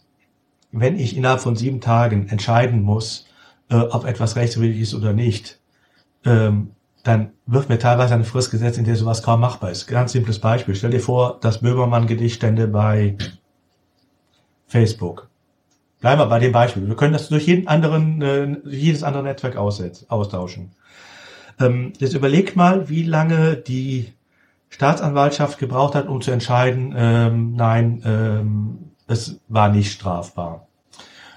wenn 0.71 0.97
ich 0.97 1.15
innerhalb 1.15 1.41
von 1.41 1.55
sieben 1.55 1.81
Tagen 1.81 2.27
entscheiden 2.29 2.81
muss, 2.81 3.27
äh, 3.69 3.75
ob 3.75 4.05
etwas 4.05 4.35
rechtswidrig 4.35 4.81
ist 4.81 4.95
oder 4.95 5.13
nicht, 5.13 5.59
ähm, 6.25 6.71
dann 7.03 7.31
wird 7.45 7.69
mir 7.69 7.77
teilweise 7.77 8.13
eine 8.13 8.23
Frist 8.23 8.49
gesetzt, 8.49 8.77
in 8.77 8.85
der 8.85 8.95
sowas 8.95 9.21
kaum 9.21 9.41
machbar 9.41 9.71
ist. 9.71 9.87
Ganz 9.87 10.13
simples 10.13 10.39
Beispiel. 10.39 10.73
Stell 10.73 10.91
dir 10.91 11.01
vor, 11.01 11.37
das 11.41 11.59
Böhmermann-Gedicht 11.59 12.35
stände 12.35 12.67
bei 12.67 13.17
Facebook. 14.67 15.29
Bleiben 15.99 16.19
wir 16.19 16.27
bei 16.27 16.39
dem 16.39 16.51
Beispiel. 16.51 16.87
Wir 16.87 16.95
können 16.95 17.13
das 17.13 17.29
durch 17.29 17.45
jeden 17.45 17.67
anderen, 17.67 18.21
äh, 18.21 18.57
jedes 18.65 19.03
andere 19.03 19.23
Netzwerk 19.23 19.57
aussetzen, 19.57 20.05
austauschen. 20.09 20.71
Ähm, 21.59 21.93
jetzt 21.99 22.13
überlegt 22.13 22.55
mal, 22.55 22.89
wie 22.89 23.03
lange 23.03 23.57
die 23.57 24.13
Staatsanwaltschaft 24.73 25.59
gebraucht 25.59 25.93
hat, 25.93 26.07
um 26.07 26.19
zu 26.19 26.31
entscheiden, 26.31 26.95
ähm, 26.97 27.53
nein, 27.53 28.01
ähm, 28.05 28.77
es 29.07 29.39
war 29.47 29.69
nicht 29.69 29.91
strafbar. 29.91 30.67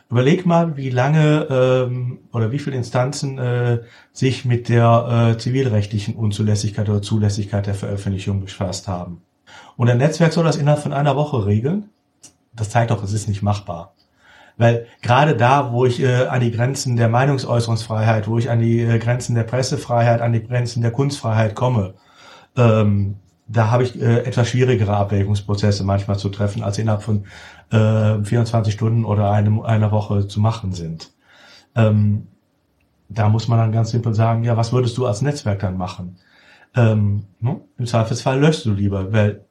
Überleg 0.09 0.47
mal, 0.47 0.79
wie 0.79 0.89
lange 0.89 1.47
ähm, 1.51 2.21
oder 2.33 2.51
wie 2.51 2.59
viele 2.59 2.77
Instanzen 2.77 3.37
äh, 3.37 3.81
sich 4.11 4.47
mit 4.47 4.71
der 4.71 5.35
äh, 5.35 5.39
zivilrechtlichen 5.39 6.15
Unzulässigkeit 6.17 6.89
oder 6.89 7.03
Zulässigkeit 7.03 7.67
der 7.67 7.75
Veröffentlichung 7.75 8.41
befasst 8.41 8.89
haben. 8.89 9.21
Und 9.77 9.91
ein 9.91 9.99
Netzwerk 9.99 10.33
soll 10.33 10.45
das 10.45 10.57
innerhalb 10.57 10.83
von 10.83 10.95
einer 10.95 11.15
Woche 11.15 11.45
regeln? 11.45 11.91
Das 12.55 12.71
zeigt 12.71 12.91
doch, 12.91 13.03
es 13.03 13.13
ist 13.13 13.29
nicht 13.29 13.43
machbar. 13.43 13.93
Weil 14.57 14.87
gerade 15.03 15.37
da, 15.37 15.73
wo 15.73 15.85
ich 15.85 16.01
äh, 16.01 16.25
an 16.25 16.41
die 16.41 16.53
Grenzen 16.53 16.97
der 16.97 17.11
Meinungsäußerungsfreiheit, 17.11 18.29
wo 18.29 18.39
ich 18.39 18.49
an 18.49 18.61
die 18.61 18.81
äh, 18.81 18.99
Grenzen 18.99 19.35
der 19.35 19.43
Pressefreiheit, 19.43 20.23
an 20.23 20.33
die 20.33 20.43
Grenzen 20.43 20.81
der 20.81 20.93
Kunstfreiheit 20.93 21.55
komme, 21.55 21.93
ähm, 22.57 23.17
da 23.49 23.71
habe 23.71 23.85
ich 23.85 24.01
äh, 24.01 24.25
etwas 24.25 24.49
schwierigere 24.49 24.97
Abwägungsprozesse 24.97 25.85
manchmal 25.85 26.19
zu 26.19 26.29
treffen, 26.29 26.63
als 26.63 26.79
innerhalb 26.79 27.03
von 27.03 27.25
äh, 27.71 28.23
24 28.23 28.73
Stunden 28.75 29.05
oder 29.05 29.31
eine, 29.31 29.65
einer 29.65 29.93
Woche 29.93 30.27
zu 30.27 30.41
machen 30.41 30.73
sind. 30.73 31.13
Ähm, 31.75 32.27
da 33.09 33.29
muss 33.29 33.47
man 33.47 33.59
dann 33.59 33.73
ganz 33.73 33.91
simpel 33.91 34.15
sagen, 34.15 34.43
ja, 34.43 34.57
was 34.57 34.73
würdest 34.73 34.99
du 34.99 35.07
als 35.07 35.23
Netzwerk 35.23 35.61
dann 35.61 35.77
machen? 35.77 36.17
Ähm, 36.75 37.25
ne? 37.41 37.61
Im 37.79 37.87
Zweifelsfall 37.87 38.41
löschst 38.41 38.67
du 38.67 38.73
lieber, 38.73 39.13
weil 39.13 39.45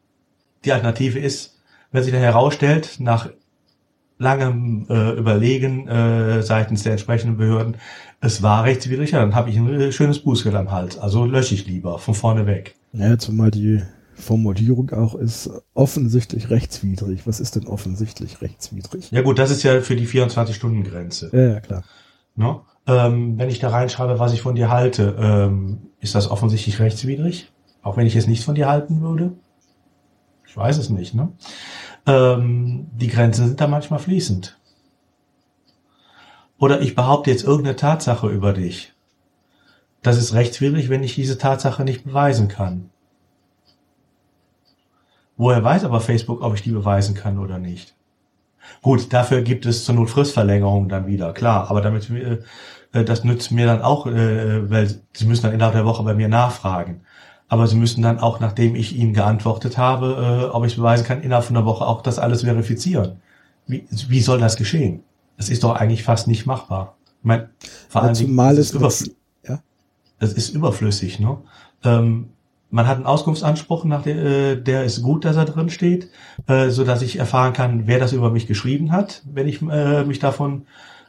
die 0.66 0.74
Alternative 0.74 1.20
ist, 1.20 1.62
wenn 1.92 2.04
sich 2.04 2.12
dann 2.12 2.22
herausstellt, 2.22 2.98
nach 3.00 3.30
langem 4.18 4.88
äh, 4.90 5.12
Überlegen 5.12 5.88
äh, 5.88 6.42
seitens 6.42 6.84
der 6.84 6.94
entsprechenden 6.94 7.38
Behörden, 7.38 7.78
es 8.22 8.42
war 8.42 8.64
rechtswidrig, 8.64 9.12
ja, 9.12 9.20
dann 9.20 9.36
habe 9.36 9.50
ich 9.50 9.58
ein 9.58 9.92
schönes 9.92 10.20
Bußgeld 10.20 10.56
am 10.56 10.72
Hals. 10.72 10.98
Also 10.98 11.26
lösche 11.26 11.54
ich 11.54 11.68
lieber 11.68 12.00
von 12.00 12.14
vorne 12.14 12.46
weg. 12.46 12.76
Ja, 12.94 13.18
zumal 13.18 13.52
die 13.52 13.82
Formulierung 14.16 14.92
auch 14.92 15.16
ist 15.16 15.50
offensichtlich 15.74 16.50
rechtswidrig. 16.50 17.28
Was 17.28 17.40
ist 17.40 17.56
denn 17.56 17.68
offensichtlich 17.68 18.42
rechtswidrig? 18.42 19.12
Ja 19.12 19.22
gut, 19.22 19.38
das 19.40 19.52
ist 19.52 19.64
ja 19.64 19.82
für 19.82 19.96
die 19.96 20.08
24-Stunden-Grenze. 20.08 21.30
Ja, 21.34 21.54
ja, 21.54 21.60
klar. 21.60 21.84
Ne? 22.36 22.60
Ähm, 22.88 23.38
wenn 23.38 23.50
ich 23.50 23.60
da 23.60 23.70
reinschreibe, 23.70 24.20
was 24.20 24.34
ich 24.34 24.42
von 24.42 24.56
dir 24.56 24.70
halte, 24.70 25.16
ähm, 25.20 25.90
ist 26.00 26.16
das 26.16 26.30
offensichtlich 26.30 26.80
rechtswidrig? 26.80 27.52
Auch 27.82 27.98
wenn 27.98 28.08
ich 28.08 28.16
es 28.16 28.28
nicht 28.28 28.44
von 28.44 28.56
dir 28.56 28.68
halten 28.68 29.02
würde? 29.02 29.34
Ich 30.48 30.56
weiß 30.56 30.78
es 30.78 30.90
nicht. 30.90 31.14
Ne? 31.14 31.30
Ähm, 32.06 32.88
die 32.94 33.08
Grenzen 33.08 33.48
sind 33.48 33.62
da 33.62 33.68
manchmal 33.68 34.00
fließend. 34.00 34.58
Oder 36.58 36.82
ich 36.82 36.96
behaupte 36.96 37.32
jetzt 37.32 37.44
irgendeine 37.44 37.76
Tatsache 37.76 38.30
über 38.30 38.54
dich. 38.54 38.94
Das 40.02 40.18
ist 40.18 40.34
rechtswidrig, 40.34 40.90
wenn 40.90 41.04
ich 41.04 41.16
diese 41.16 41.38
Tatsache 41.38 41.84
nicht 41.84 42.06
beweisen 42.06 42.48
kann. 42.48 42.90
Woher 45.38 45.64
weiß 45.64 45.84
aber 45.84 46.00
Facebook, 46.00 46.42
ob 46.42 46.54
ich 46.54 46.62
die 46.62 46.72
beweisen 46.72 47.16
kann 47.16 47.40
oder 47.40 47.58
nicht? 47.58 47.96
Gut, 48.82 49.12
dafür 49.14 49.42
gibt 49.42 49.66
es 49.66 49.84
zur 49.84 49.96
Not 49.96 50.10
Fristverlängerung 50.10 50.90
dann 50.90 51.08
wieder, 51.08 51.34
klar, 51.34 51.70
aber 51.70 51.82
damit 51.82 52.10
äh, 52.10 52.38
das 53.04 53.24
nützt 53.24 53.52
mir 53.52 53.66
dann 53.66 53.82
auch, 53.82 54.08
äh, 54.08 54.70
weil 54.70 54.88
sie 55.14 55.26
müssen 55.26 55.44
dann 55.44 55.54
innerhalb 55.54 55.76
der 55.76 55.86
Woche 55.86 56.04
bei 56.04 56.14
mir 56.14 56.30
nachfragen. 56.30 57.02
Aber 57.48 57.68
sie 57.68 57.76
müssen 57.76 58.02
dann 58.02 58.20
auch, 58.20 58.40
nachdem 58.40 58.76
ich 58.76 58.96
ihnen 58.96 59.14
geantwortet 59.14 59.78
habe, 59.78 60.48
äh, 60.50 60.56
ob 60.56 60.66
ich 60.66 60.78
beweisen 60.78 61.06
kann, 61.06 61.22
innerhalb 61.22 61.46
von 61.46 61.58
einer 61.58 61.66
Woche 61.66 61.86
auch 61.86 62.02
das 62.02 62.18
alles 62.18 62.42
verifizieren. 62.42 63.22
Wie, 63.68 63.86
wie 63.90 64.22
soll 64.22 64.40
das 64.40 64.56
geschehen? 64.56 65.04
Das 65.38 65.50
ist 65.50 65.64
doch 65.64 65.76
eigentlich 65.76 66.04
fast 66.04 66.28
nicht 66.28 66.46
machbar. 66.46 66.96
Ich 67.20 67.26
meine, 67.26 67.50
vor 67.90 68.04
allem, 68.04 68.16
zumal 68.16 68.58
es 68.58 68.72
überfl 68.72 69.12
ja? 69.48 69.60
das 70.20 70.34
ist 70.34 70.50
überflüssig. 70.50 71.20
Ne? 71.20 71.38
Ähm, 71.84 72.30
man 72.70 72.88
hat 72.88 72.98
einen 72.98 73.06
Auskunftsanspruch, 73.06 73.86
nach 73.86 74.04
der, 74.04 74.16
äh, 74.18 74.62
der 74.62 74.84
ist 74.84 75.02
gut, 75.02 75.26
dass 75.26 75.36
er 75.36 75.46
drin 75.46 75.70
steht, 75.70 76.10
äh, 76.48 76.70
so 76.70 76.84
dass 76.84 77.02
ich 77.02 77.18
erfahren 77.20 77.54
kann, 77.54 77.88
wer 77.88 78.00
das 78.00 78.14
über 78.14 78.32
mich 78.32 78.48
geschrieben 78.48 78.92
hat, 78.92 79.24
wenn 79.32 79.48
ich 79.48 79.62
äh, 79.62 80.04
mich 80.04 80.20
davon 80.20 80.66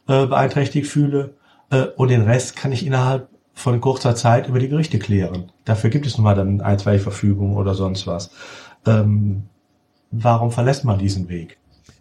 äh, 0.07 0.27
beeinträchtigt 0.27 0.87
fühle. 0.87 1.35
Äh, 1.71 1.87
und 1.97 2.09
den 2.09 2.23
Rest 2.23 2.57
kann 2.57 2.73
ich 2.73 2.87
innerhalb 2.87 3.29
von 3.53 3.81
kurzer 3.81 4.15
Zeit 4.15 4.49
über 4.49 4.59
die 4.59 4.69
Gerichte 4.69 4.99
klären. 4.99 5.51
Dafür 5.65 5.91
gibt 5.91 6.07
es 6.07 6.19
nun 6.19 6.25
mal 6.25 6.35
dann 6.35 6.61
ein, 6.61 6.79
zwei 6.79 6.99
Verfügungen 6.99 7.57
oder 7.57 7.75
sonst 7.75 8.07
was. 8.07 8.31
Ähm, 8.85 9.45
warum 10.11 10.53
verlässt 10.53 10.85
man 10.85 10.99
diesen 10.99 11.29
Weg? 11.29 11.59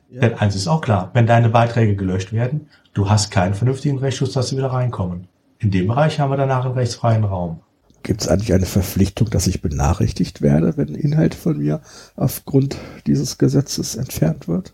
Ja. 0.09 0.21
Denn 0.21 0.35
eins 0.35 0.55
ist 0.55 0.67
auch 0.67 0.81
klar, 0.81 1.11
wenn 1.13 1.27
deine 1.27 1.49
Beiträge 1.49 1.95
gelöscht 1.95 2.31
werden, 2.31 2.67
du 2.93 3.09
hast 3.09 3.31
keinen 3.31 3.53
vernünftigen 3.53 3.97
Rechtsschutz, 3.97 4.33
dass 4.33 4.49
sie 4.49 4.57
wieder 4.57 4.71
reinkommen. 4.71 5.27
In 5.59 5.71
dem 5.71 5.87
Bereich 5.87 6.19
haben 6.19 6.31
wir 6.31 6.37
danach 6.37 6.65
einen 6.65 6.75
rechtsfreien 6.75 7.23
Raum. 7.23 7.59
Gibt 8.03 8.21
es 8.21 8.27
eigentlich 8.27 8.53
eine 8.53 8.67
Verpflichtung, 8.67 9.29
dass 9.31 9.47
ich 9.47 9.61
benachrichtigt 9.61 10.41
werde, 10.41 10.77
wenn 10.77 10.93
Inhalt 10.93 11.33
von 11.33 11.57
mir 11.57 11.81
aufgrund 12.15 12.77
dieses 13.07 13.39
Gesetzes 13.39 13.95
entfernt 13.95 14.47
wird? 14.47 14.73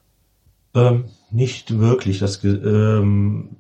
Ähm, 0.76 1.06
nicht 1.30 1.80
wirklich. 1.80 2.20
Das, 2.20 2.44
ähm, 2.44 3.56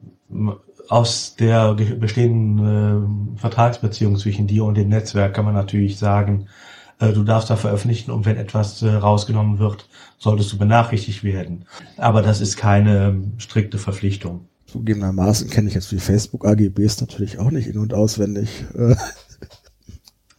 aus 0.90 1.36
der 1.38 1.74
bestehenden 1.74 3.38
äh, 3.38 3.40
Vertragsbeziehung 3.40 4.18
zwischen 4.18 4.46
dir 4.46 4.66
und 4.66 4.75
dem 4.75 4.90
Netzwerk 4.90 5.34
kann 5.34 5.46
man 5.46 5.54
natürlich 5.54 5.98
sagen, 5.98 6.48
äh, 6.48 6.71
du 7.08 7.24
darfst 7.24 7.50
da 7.50 7.55
veröffentlichen 7.55 8.12
und 8.12 8.25
wenn 8.25 8.38
etwas 8.38 8.81
äh, 8.81 8.89
rausgenommen 8.89 9.60
wird, 9.60 9.89
solltest 10.17 10.51
du 10.53 10.58
benachrichtigt 10.58 11.24
werden. 11.24 11.65
Aber 11.98 12.22
das 12.22 12.41
ist 12.41 12.58
keine 12.58 13.08
ähm, 13.08 13.34
strikte 13.38 13.77
Verpflichtung. 13.77 14.48
Zugegebenermaßen 14.67 15.50
kenne 15.50 15.67
ich 15.67 15.74
jetzt 15.74 15.91
die 15.91 16.00
Facebook 16.00 16.46
AGBs 16.46 17.01
natürlich 17.01 17.39
auch 17.39 17.51
nicht 17.51 17.67
in- 17.67 17.79
und 17.79 17.93
auswendig. 17.93 18.65
Äh. 18.75 18.96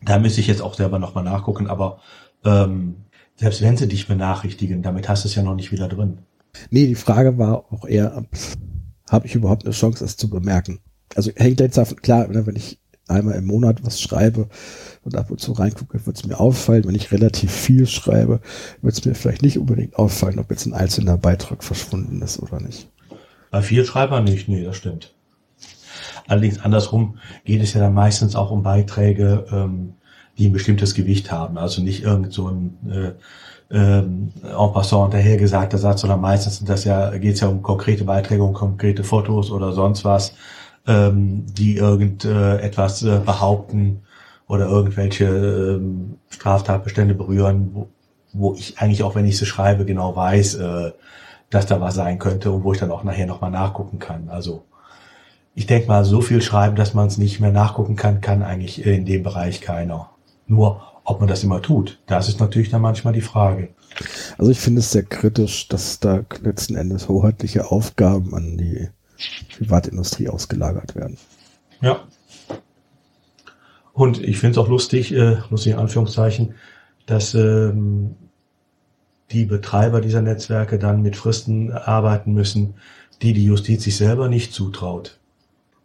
Da 0.04 0.18
müsste 0.18 0.40
ich 0.40 0.46
jetzt 0.46 0.62
auch 0.62 0.74
selber 0.74 0.98
nochmal 0.98 1.24
nachgucken, 1.24 1.66
aber 1.66 2.00
ähm, 2.44 2.96
selbst 3.36 3.62
wenn 3.62 3.76
sie 3.76 3.88
dich 3.88 4.08
benachrichtigen, 4.08 4.82
damit 4.82 5.08
hast 5.08 5.24
du 5.24 5.28
es 5.28 5.34
ja 5.34 5.42
noch 5.42 5.54
nicht 5.54 5.72
wieder 5.72 5.88
drin. 5.88 6.18
Nee, 6.70 6.86
die 6.86 6.94
Frage 6.94 7.38
war 7.38 7.72
auch 7.72 7.84
eher, 7.84 8.24
habe 9.10 9.26
ich 9.26 9.34
überhaupt 9.34 9.64
eine 9.64 9.74
Chance, 9.74 10.04
es 10.04 10.16
zu 10.16 10.28
bemerken? 10.28 10.80
Also 11.14 11.30
hängt 11.36 11.60
jetzt 11.60 11.76
davon, 11.76 11.98
klar, 11.98 12.28
ne, 12.28 12.46
wenn 12.46 12.56
ich 12.56 12.81
einmal 13.12 13.34
im 13.34 13.46
Monat 13.46 13.84
was 13.84 14.00
schreibe 14.00 14.48
und 15.04 15.16
ab 15.16 15.30
und 15.30 15.40
zu 15.40 15.52
reingucke, 15.52 16.06
wird 16.06 16.16
es 16.16 16.24
mir 16.24 16.40
auffallen. 16.40 16.84
Wenn 16.86 16.94
ich 16.94 17.12
relativ 17.12 17.52
viel 17.52 17.86
schreibe, 17.86 18.40
wird 18.80 18.94
es 18.94 19.04
mir 19.04 19.14
vielleicht 19.14 19.42
nicht 19.42 19.58
unbedingt 19.58 19.96
auffallen, 19.96 20.38
ob 20.38 20.50
jetzt 20.50 20.66
ein 20.66 20.74
einzelner 20.74 21.18
Beitrag 21.18 21.62
verschwunden 21.62 22.20
ist 22.22 22.40
oder 22.40 22.60
nicht. 22.60 22.88
Bei 23.50 23.62
viel 23.62 23.84
Schreibern 23.84 24.24
nicht, 24.24 24.48
nee, 24.48 24.64
das 24.64 24.76
stimmt. 24.76 25.14
Allerdings 26.26 26.60
andersrum 26.60 27.18
geht 27.44 27.62
es 27.62 27.74
ja 27.74 27.80
dann 27.80 27.94
meistens 27.94 28.36
auch 28.36 28.50
um 28.50 28.62
Beiträge, 28.62 29.44
ähm, 29.52 29.94
die 30.38 30.46
ein 30.46 30.52
bestimmtes 30.52 30.94
Gewicht 30.94 31.30
haben. 31.30 31.58
Also 31.58 31.82
nicht 31.82 32.02
irgend 32.02 32.32
so 32.32 32.48
ein 32.48 32.78
äh, 32.90 33.12
ähm, 33.72 34.32
en 34.42 34.72
passant 34.72 35.14
dahergesagter 35.14 35.78
Satz, 35.78 36.02
sondern 36.02 36.20
meistens 36.20 36.84
ja, 36.84 37.10
geht 37.10 37.34
es 37.34 37.40
ja 37.40 37.48
um 37.48 37.62
konkrete 37.62 38.04
Beiträge, 38.04 38.42
um 38.44 38.52
konkrete 38.52 39.02
Fotos 39.02 39.50
oder 39.50 39.72
sonst 39.72 40.04
was, 40.04 40.34
ähm, 40.86 41.46
die 41.46 41.76
irgendetwas 41.76 43.02
äh, 43.02 43.16
äh, 43.16 43.18
behaupten 43.20 44.02
oder 44.46 44.66
irgendwelche 44.66 45.24
ähm, 45.26 46.18
Straftatbestände 46.28 47.14
berühren, 47.14 47.70
wo, 47.72 47.88
wo 48.32 48.54
ich 48.54 48.78
eigentlich 48.78 49.02
auch, 49.02 49.14
wenn 49.14 49.26
ich 49.26 49.38
sie 49.38 49.46
schreibe, 49.46 49.84
genau 49.84 50.16
weiß, 50.16 50.56
äh, 50.56 50.92
dass 51.50 51.66
da 51.66 51.80
was 51.80 51.94
sein 51.94 52.18
könnte 52.18 52.50
und 52.50 52.64
wo 52.64 52.72
ich 52.72 52.78
dann 52.78 52.90
auch 52.90 53.04
nachher 53.04 53.26
nochmal 53.26 53.50
nachgucken 53.50 53.98
kann. 53.98 54.28
Also 54.28 54.64
ich 55.54 55.66
denke 55.66 55.88
mal, 55.88 56.04
so 56.04 56.20
viel 56.22 56.40
schreiben, 56.40 56.76
dass 56.76 56.94
man 56.94 57.06
es 57.06 57.18
nicht 57.18 57.40
mehr 57.40 57.52
nachgucken 57.52 57.94
kann, 57.94 58.20
kann 58.20 58.42
eigentlich 58.42 58.84
in 58.84 59.04
dem 59.04 59.22
Bereich 59.22 59.60
keiner. 59.60 60.10
Nur, 60.46 60.82
ob 61.04 61.20
man 61.20 61.28
das 61.28 61.44
immer 61.44 61.60
tut, 61.60 62.00
das 62.06 62.28
ist 62.28 62.40
natürlich 62.40 62.70
dann 62.70 62.82
manchmal 62.82 63.12
die 63.12 63.20
Frage. 63.20 63.68
Also 64.38 64.50
ich 64.50 64.60
finde 64.60 64.80
es 64.80 64.92
sehr 64.92 65.02
kritisch, 65.02 65.68
dass 65.68 66.00
da 66.00 66.20
letzten 66.42 66.76
Endes 66.76 67.08
hoheitliche 67.08 67.70
Aufgaben 67.70 68.34
an 68.34 68.56
die 68.56 68.88
Privatindustrie 69.56 70.28
ausgelagert 70.28 70.94
werden. 70.94 71.16
Ja. 71.80 72.00
Und 73.92 74.22
ich 74.22 74.38
finde 74.38 74.52
es 74.52 74.58
auch 74.58 74.68
lustig, 74.68 75.12
äh, 75.12 75.38
lustig 75.50 75.74
in 75.74 75.78
Anführungszeichen, 75.78 76.54
dass 77.06 77.34
ähm, 77.34 78.16
die 79.30 79.44
Betreiber 79.44 80.00
dieser 80.00 80.22
Netzwerke 80.22 80.78
dann 80.78 81.02
mit 81.02 81.16
Fristen 81.16 81.72
arbeiten 81.72 82.32
müssen, 82.32 82.74
die 83.20 83.32
die 83.32 83.44
Justiz 83.44 83.84
sich 83.84 83.96
selber 83.96 84.28
nicht 84.28 84.52
zutraut. 84.52 85.18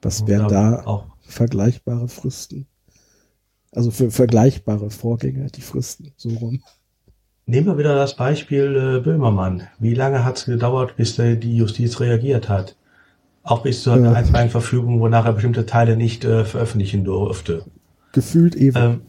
Was 0.02 0.28
wären 0.28 0.48
da 0.48 0.84
auch 0.86 1.06
vergleichbare 1.22 2.08
Fristen? 2.08 2.68
Also 3.72 3.92
für 3.92 4.12
vergleichbare 4.12 4.90
Vorgänge, 4.90 5.48
die 5.48 5.62
Fristen, 5.62 6.14
so 6.16 6.30
rum. 6.30 6.64
Nehmen 7.46 7.68
wir 7.68 7.78
wieder 7.78 7.96
das 7.96 8.16
Beispiel 8.16 8.98
äh, 8.98 9.00
Böhmermann. 9.02 9.68
Wie 9.80 9.94
lange 9.94 10.26
hat 10.26 10.38
es 10.38 10.46
gedauert, 10.46 10.96
bis 10.98 11.18
äh, 11.20 11.38
die 11.38 11.56
Justiz 11.56 12.00
reagiert 12.00 12.50
hat? 12.50 12.76
Auch 13.48 13.62
bis 13.62 13.82
zur 13.82 13.98
ja. 13.98 14.12
einstweiligen 14.12 14.52
Verfügung, 14.52 15.00
wonach 15.00 15.26
er 15.26 15.32
bestimmte 15.32 15.66
Teile 15.66 15.96
nicht 15.96 16.26
äh, 16.26 16.44
veröffentlichen 16.44 17.06
durfte. 17.06 17.64
Gefühlt 18.12 18.56
eben. 18.56 18.78
Ähm, 18.78 19.02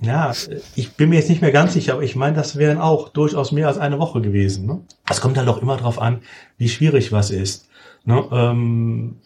ja, 0.00 0.32
ich 0.76 0.92
bin 0.92 1.08
mir 1.08 1.16
jetzt 1.16 1.28
nicht 1.28 1.42
mehr 1.42 1.50
ganz 1.50 1.72
sicher, 1.72 1.94
aber 1.94 2.04
ich 2.04 2.14
meine, 2.14 2.36
das 2.36 2.56
wären 2.56 2.78
auch 2.78 3.08
durchaus 3.08 3.50
mehr 3.50 3.66
als 3.66 3.78
eine 3.78 3.98
Woche 3.98 4.20
gewesen. 4.20 4.66
Ne? 4.66 4.80
Es 5.10 5.20
kommt 5.20 5.36
halt 5.36 5.48
auch 5.48 5.60
immer 5.60 5.76
darauf 5.76 6.00
an, 6.00 6.20
wie 6.56 6.68
schwierig 6.68 7.10
was 7.10 7.32
ist. 7.32 7.68
Ne? 8.04 8.24
Ähm, 8.30 9.16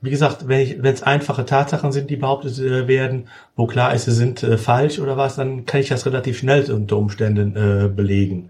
wie 0.00 0.08
gesagt, 0.08 0.48
wenn 0.48 0.82
es 0.86 1.02
einfache 1.02 1.44
Tatsachen 1.44 1.92
sind, 1.92 2.08
die 2.08 2.16
behauptet 2.16 2.58
äh, 2.58 2.88
werden, 2.88 3.28
wo 3.56 3.66
klar 3.66 3.92
ist, 3.92 4.06
sie 4.06 4.12
sind 4.12 4.42
äh, 4.42 4.56
falsch 4.56 4.98
oder 5.00 5.18
was, 5.18 5.36
dann 5.36 5.66
kann 5.66 5.82
ich 5.82 5.90
das 5.90 6.06
relativ 6.06 6.38
schnell 6.38 6.70
unter 6.72 6.96
Umständen 6.96 7.54
äh, 7.54 7.88
belegen. 7.88 8.48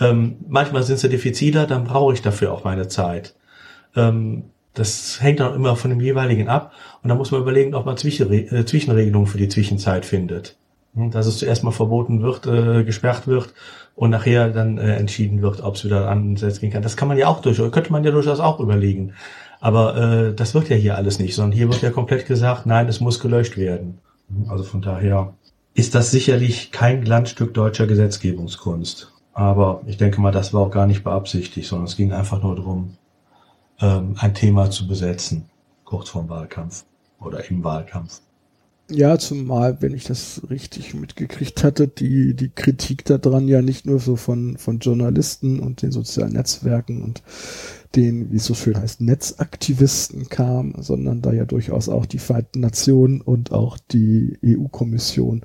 Ähm, 0.00 0.38
manchmal 0.48 0.82
sind 0.82 0.98
sie 0.98 1.08
diffiziler, 1.08 1.66
dann 1.68 1.84
brauche 1.84 2.14
ich 2.14 2.22
dafür 2.22 2.52
auch 2.52 2.64
meine 2.64 2.88
Zeit. 2.88 3.34
Ähm, 3.96 4.44
das 4.74 5.20
hängt 5.20 5.40
dann 5.40 5.54
immer 5.54 5.76
von 5.76 5.90
dem 5.90 6.00
jeweiligen 6.00 6.48
ab 6.48 6.72
und 7.02 7.08
da 7.08 7.14
muss 7.14 7.30
man 7.30 7.40
überlegen, 7.40 7.74
ob 7.74 7.86
man 7.86 7.96
Zwischenre 7.96 8.36
äh, 8.36 8.64
Zwischenregelungen 8.64 9.26
für 9.26 9.38
die 9.38 9.48
Zwischenzeit 9.48 10.04
findet. 10.04 10.56
Hm, 10.94 11.10
dass 11.10 11.26
es 11.26 11.38
zuerst 11.38 11.64
mal 11.64 11.70
verboten 11.70 12.22
wird, 12.22 12.46
äh, 12.46 12.84
gesperrt 12.84 13.26
wird 13.26 13.54
und 13.94 14.10
nachher 14.10 14.50
dann 14.50 14.78
äh, 14.78 14.96
entschieden 14.96 15.42
wird, 15.42 15.60
ob 15.62 15.74
es 15.74 15.84
wieder 15.84 16.08
ansetzt 16.08 16.60
gehen 16.60 16.70
kann. 16.70 16.82
Das 16.82 16.96
kann 16.96 17.08
man 17.08 17.18
ja 17.18 17.26
auch 17.28 17.40
durch, 17.40 17.58
könnte 17.72 17.92
man 17.92 18.04
ja 18.04 18.10
durchaus 18.10 18.40
auch 18.40 18.60
überlegen. 18.60 19.14
Aber 19.60 19.96
äh, 19.96 20.34
das 20.34 20.54
wird 20.54 20.68
ja 20.68 20.76
hier 20.76 20.96
alles 20.96 21.18
nicht, 21.18 21.34
sondern 21.34 21.56
hier 21.56 21.68
wird 21.68 21.82
ja 21.82 21.90
komplett 21.90 22.26
gesagt, 22.26 22.66
nein, 22.66 22.88
es 22.88 23.00
muss 23.00 23.20
gelöscht 23.20 23.56
werden. 23.56 23.98
Also 24.48 24.62
von 24.62 24.82
daher 24.82 25.34
ist 25.74 25.94
das 25.94 26.10
sicherlich 26.10 26.70
kein 26.70 27.02
Glanzstück 27.02 27.54
deutscher 27.54 27.86
Gesetzgebungskunst. 27.86 29.12
Aber 29.32 29.82
ich 29.86 29.96
denke 29.96 30.20
mal, 30.20 30.32
das 30.32 30.52
war 30.52 30.62
auch 30.62 30.70
gar 30.70 30.86
nicht 30.86 31.04
beabsichtigt, 31.04 31.68
sondern 31.68 31.86
es 31.86 31.96
ging 31.96 32.12
einfach 32.12 32.42
nur 32.42 32.56
darum, 32.56 32.96
ähm, 33.80 34.14
ein 34.18 34.34
Thema 34.34 34.70
zu 34.70 34.86
besetzen, 34.86 35.48
kurz 35.84 36.08
vorm 36.10 36.28
Wahlkampf 36.28 36.84
oder 37.20 37.48
im 37.50 37.64
Wahlkampf. 37.64 38.20
Ja, 38.90 39.18
zumal, 39.18 39.82
wenn 39.82 39.92
ich 39.92 40.04
das 40.04 40.40
richtig 40.48 40.94
mitgekriegt 40.94 41.62
hatte, 41.62 41.88
die, 41.88 42.34
die 42.34 42.48
Kritik 42.48 43.04
daran 43.04 43.46
ja 43.46 43.60
nicht 43.60 43.84
nur 43.84 43.98
so 43.98 44.16
von, 44.16 44.56
von 44.56 44.78
Journalisten 44.78 45.60
und 45.60 45.82
den 45.82 45.92
sozialen 45.92 46.32
Netzwerken 46.32 47.02
und 47.02 47.22
den, 47.96 48.32
wie 48.32 48.36
es 48.36 48.46
so 48.46 48.54
schön 48.54 48.78
heißt, 48.78 49.02
Netzaktivisten 49.02 50.30
kam, 50.30 50.74
sondern 50.78 51.20
da 51.20 51.34
ja 51.34 51.44
durchaus 51.44 51.90
auch 51.90 52.06
die 52.06 52.18
Vereinten 52.18 52.60
Nationen 52.60 53.20
und 53.20 53.52
auch 53.52 53.76
die 53.78 54.38
EU-Kommission 54.42 55.42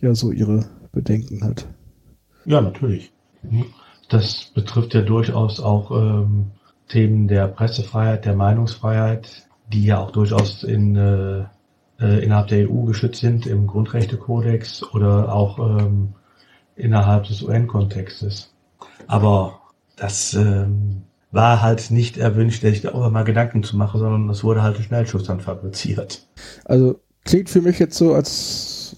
ja 0.00 0.14
so 0.14 0.30
ihre 0.30 0.66
Bedenken 0.92 1.42
hat. 1.42 1.66
Ja, 2.44 2.60
natürlich. 2.60 3.12
Das 4.08 4.52
betrifft 4.54 4.94
ja 4.94 5.02
durchaus 5.02 5.58
auch 5.58 5.90
ähm, 5.90 6.52
Themen 6.94 7.26
der 7.26 7.48
Pressefreiheit, 7.48 8.24
der 8.24 8.36
Meinungsfreiheit, 8.36 9.48
die 9.72 9.84
ja 9.84 9.98
auch 9.98 10.12
durchaus 10.12 10.62
in, 10.62 10.94
äh, 10.94 11.40
äh 12.00 12.24
innerhalb 12.24 12.46
der 12.46 12.70
EU 12.70 12.84
geschützt 12.84 13.20
sind 13.20 13.46
im 13.46 13.66
Grundrechtekodex 13.66 14.84
oder 14.94 15.34
auch 15.34 15.58
ähm, 15.58 16.14
innerhalb 16.76 17.24
des 17.24 17.42
UN-Kontextes. 17.42 18.52
Aber 19.08 19.58
das 19.96 20.34
ähm, 20.34 21.02
war 21.32 21.62
halt 21.62 21.90
nicht 21.90 22.16
erwünscht, 22.16 22.60
sich 22.60 22.82
darüber 22.82 23.10
mal 23.10 23.24
Gedanken 23.24 23.64
zu 23.64 23.76
machen, 23.76 23.98
sondern 23.98 24.30
es 24.30 24.44
wurde 24.44 24.62
halt 24.62 24.76
ein 24.76 24.84
Schnellschuss 24.84 25.24
dann 25.24 25.40
fabriziert. 25.40 26.28
Also 26.64 27.00
klingt 27.24 27.50
für 27.50 27.60
mich 27.60 27.80
jetzt 27.80 27.98
so, 27.98 28.14
als 28.14 28.94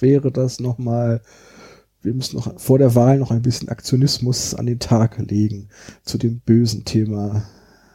wäre 0.00 0.32
das 0.32 0.60
nochmal, 0.60 1.20
wir 2.02 2.14
müssen 2.14 2.36
noch 2.36 2.58
vor 2.58 2.78
der 2.78 2.94
Wahl 2.94 3.18
noch 3.18 3.30
ein 3.30 3.42
bisschen 3.42 3.68
Aktionismus 3.68 4.54
an 4.54 4.66
den 4.66 4.78
Tag 4.78 5.18
legen 5.18 5.68
zu 6.02 6.18
dem 6.18 6.40
bösen 6.40 6.84
Thema 6.84 7.44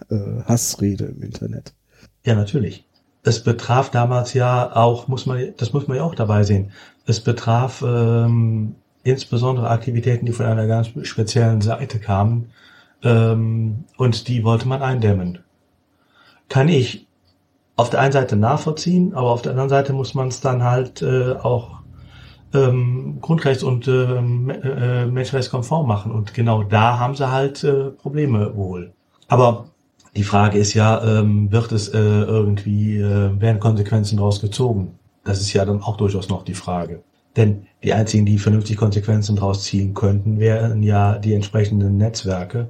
äh, 0.10 0.42
Hassrede 0.46 1.06
im 1.06 1.22
Internet. 1.22 1.74
Ja, 2.24 2.36
natürlich. 2.36 2.86
Es 3.24 3.44
betraf 3.44 3.92
damals 3.92 4.34
ja 4.34 4.76
auch, 4.76 5.08
muss 5.08 5.26
man, 5.26 5.54
das 5.58 5.74
muss 5.74 5.88
man 5.88 5.98
ja 5.98 6.04
auch 6.04 6.16
dabei 6.16 6.44
sehen. 6.44 6.72
Es 7.06 7.20
betraf 7.20 7.84
ähm, 7.86 8.76
insbesondere 9.04 9.70
Aktivitäten, 9.70 10.26
die 10.26 10.32
von 10.32 10.46
einer 10.46 10.68
ganz 10.68 10.90
speziellen 11.04 11.62
Seite 11.62 12.00
kamen, 12.00 12.52
ähm, 13.04 13.86
und 13.98 14.28
die 14.28 14.44
wollte 14.44 14.68
man 14.68 14.82
eindämmen. 14.82 15.40
Kann 16.50 16.70
ich 16.70 17.08
auf 17.76 17.90
der 17.90 18.00
einen 18.00 18.12
Seite 18.12 18.36
nachvollziehen, 18.36 19.14
aber 19.14 19.32
auf 19.32 19.42
der 19.42 19.52
anderen 19.52 19.70
Seite 19.70 19.94
muss 19.94 20.14
man 20.14 20.30
es 20.30 20.42
dann 20.42 20.64
halt 20.64 21.02
äh, 21.02 21.34
auch 21.34 21.77
ähm, 22.54 23.20
grundrechts- 23.22 23.64
und 23.64 23.88
äh, 23.88 24.16
äh, 24.16 25.06
menschenrechtskonform 25.06 25.88
machen. 25.88 26.12
Und 26.12 26.34
genau 26.34 26.64
da 26.64 27.00
haben 27.00 27.16
sie 27.16 27.32
halt 27.32 27.64
äh, 27.64 27.92
Probleme 27.92 28.56
wohl. 28.56 28.94
Aber 29.28 29.66
die 30.16 30.24
Frage 30.24 30.58
ist 30.58 30.74
ja, 30.74 31.04
ähm, 31.04 31.52
wird 31.52 31.72
es 31.72 31.90
äh, 31.90 31.98
irgendwie, 31.98 32.98
äh, 32.98 33.40
werden 33.40 33.60
Konsequenzen 33.60 34.18
daraus 34.18 34.42
gezogen? 34.42 34.98
Das 35.24 35.42
ist 35.42 35.54
ja 35.54 35.66
dann 35.66 35.82
auch 35.82 35.98
durchaus 35.98 36.30
noch 36.30 36.44
die 36.44 36.54
Frage. 36.54 37.04
Denn 37.36 37.68
die 37.84 37.94
einzigen, 37.94 38.26
die 38.26 38.40
vernünftig 38.40 38.78
Konsequenzen 38.78 39.36
daraus 39.36 39.64
ziehen 39.64 39.94
könnten, 39.94 40.40
wären 40.40 40.82
ja 40.82 41.20
die 41.20 41.34
entsprechenden 41.34 41.98
Netzwerke. 41.98 42.70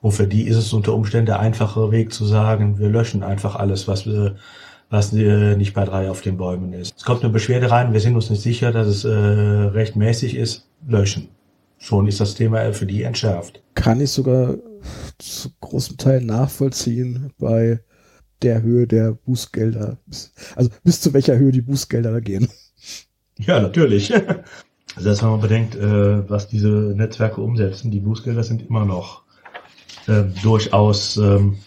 Und 0.00 0.12
für 0.12 0.26
die 0.26 0.46
ist 0.46 0.56
es 0.56 0.72
unter 0.72 0.94
Umständen 0.94 1.26
der 1.26 1.40
einfachere 1.40 1.90
Weg 1.90 2.12
zu 2.12 2.24
sagen, 2.24 2.78
wir 2.78 2.88
löschen 2.88 3.22
einfach 3.22 3.56
alles, 3.56 3.88
was 3.88 4.06
wir 4.06 4.36
was 4.90 5.12
äh, 5.12 5.56
nicht 5.56 5.74
bei 5.74 5.84
drei 5.84 6.10
auf 6.10 6.22
den 6.22 6.36
Bäumen 6.36 6.72
ist. 6.72 6.94
Es 6.96 7.04
kommt 7.04 7.22
eine 7.22 7.32
Beschwerde 7.32 7.70
rein, 7.70 7.92
wir 7.92 8.00
sind 8.00 8.14
uns 8.14 8.30
nicht 8.30 8.42
sicher, 8.42 8.72
dass 8.72 8.86
es 8.86 9.04
äh, 9.04 9.08
rechtmäßig 9.10 10.34
ist, 10.36 10.68
löschen. 10.86 11.28
Schon 11.78 12.08
ist 12.08 12.20
das 12.20 12.34
Thema 12.34 12.72
für 12.72 12.86
die 12.86 13.02
entschärft. 13.02 13.62
Kann 13.74 14.00
ich 14.00 14.10
sogar 14.10 14.56
zu 15.18 15.50
großem 15.60 15.96
Teil 15.96 16.22
nachvollziehen 16.22 17.32
bei 17.38 17.80
der 18.42 18.62
Höhe 18.62 18.86
der 18.86 19.12
Bußgelder. 19.12 19.98
Also 20.56 20.70
bis 20.82 21.00
zu 21.00 21.12
welcher 21.12 21.38
Höhe 21.38 21.52
die 21.52 21.62
Bußgelder 21.62 22.12
da 22.12 22.20
gehen. 22.20 22.48
Ja, 23.38 23.60
natürlich. 23.60 24.12
Also 24.96 25.10
dass 25.10 25.22
man 25.22 25.40
bedenkt, 25.40 25.76
äh, 25.76 26.28
was 26.28 26.48
diese 26.48 26.68
Netzwerke 26.68 27.40
umsetzen, 27.40 27.92
die 27.92 28.00
Bußgelder 28.00 28.42
sind 28.42 28.68
immer 28.68 28.84
noch 28.84 29.22
äh, 30.08 30.24
durchaus 30.42 31.18
ähm, 31.18 31.58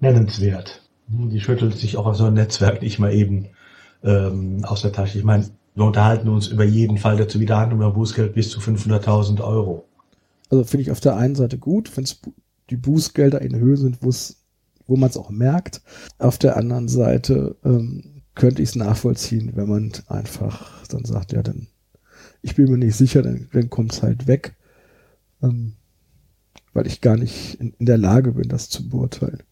nennenswert. 0.00 0.82
Die 1.08 1.40
schüttelt 1.40 1.76
sich 1.76 1.96
auch 1.96 2.06
auf 2.06 2.16
so 2.16 2.24
ein 2.24 2.34
Netzwerk 2.34 2.82
nicht 2.82 2.98
mal 2.98 3.12
eben 3.12 3.48
ähm, 4.02 4.64
aus 4.64 4.82
der 4.82 4.92
Tasche. 4.92 5.18
Ich 5.18 5.24
meine, 5.24 5.48
wir 5.74 5.84
unterhalten 5.84 6.28
uns 6.28 6.48
über 6.48 6.64
jeden 6.64 6.98
Fall 6.98 7.16
der 7.16 7.28
Zuwiderhandlung 7.28 7.80
über 7.80 7.90
Bußgeld 7.90 8.34
bis 8.34 8.50
zu 8.50 8.60
500.000 8.60 9.42
Euro. 9.42 9.84
Also 10.50 10.64
finde 10.64 10.82
ich 10.82 10.90
auf 10.90 11.00
der 11.00 11.16
einen 11.16 11.34
Seite 11.34 11.58
gut, 11.58 11.94
wenn 11.96 12.06
die 12.70 12.76
Bußgelder 12.76 13.42
in 13.42 13.56
Höhe 13.56 13.76
sind, 13.76 13.98
wo 14.02 14.96
man 14.96 15.10
es 15.10 15.16
auch 15.16 15.30
merkt. 15.30 15.82
Auf 16.18 16.38
der 16.38 16.56
anderen 16.56 16.88
Seite 16.88 17.56
ähm, 17.64 18.22
könnte 18.34 18.62
ich 18.62 18.70
es 18.70 18.76
nachvollziehen, 18.76 19.52
wenn 19.54 19.68
man 19.68 19.92
einfach 20.08 20.84
dann 20.88 21.04
sagt, 21.04 21.32
ja, 21.32 21.42
dann 21.42 21.68
ich 22.42 22.54
bin 22.54 22.70
mir 22.70 22.78
nicht 22.78 22.96
sicher, 22.96 23.22
dann, 23.22 23.48
dann 23.52 23.70
kommt 23.70 23.92
es 23.92 24.02
halt 24.02 24.26
weg. 24.26 24.54
Ähm, 25.42 25.74
weil 26.74 26.86
ich 26.86 27.00
gar 27.00 27.16
nicht 27.16 27.54
in, 27.60 27.72
in 27.78 27.86
der 27.86 27.98
Lage 27.98 28.32
bin, 28.32 28.48
das 28.48 28.68
zu 28.68 28.88
beurteilen. 28.88 29.42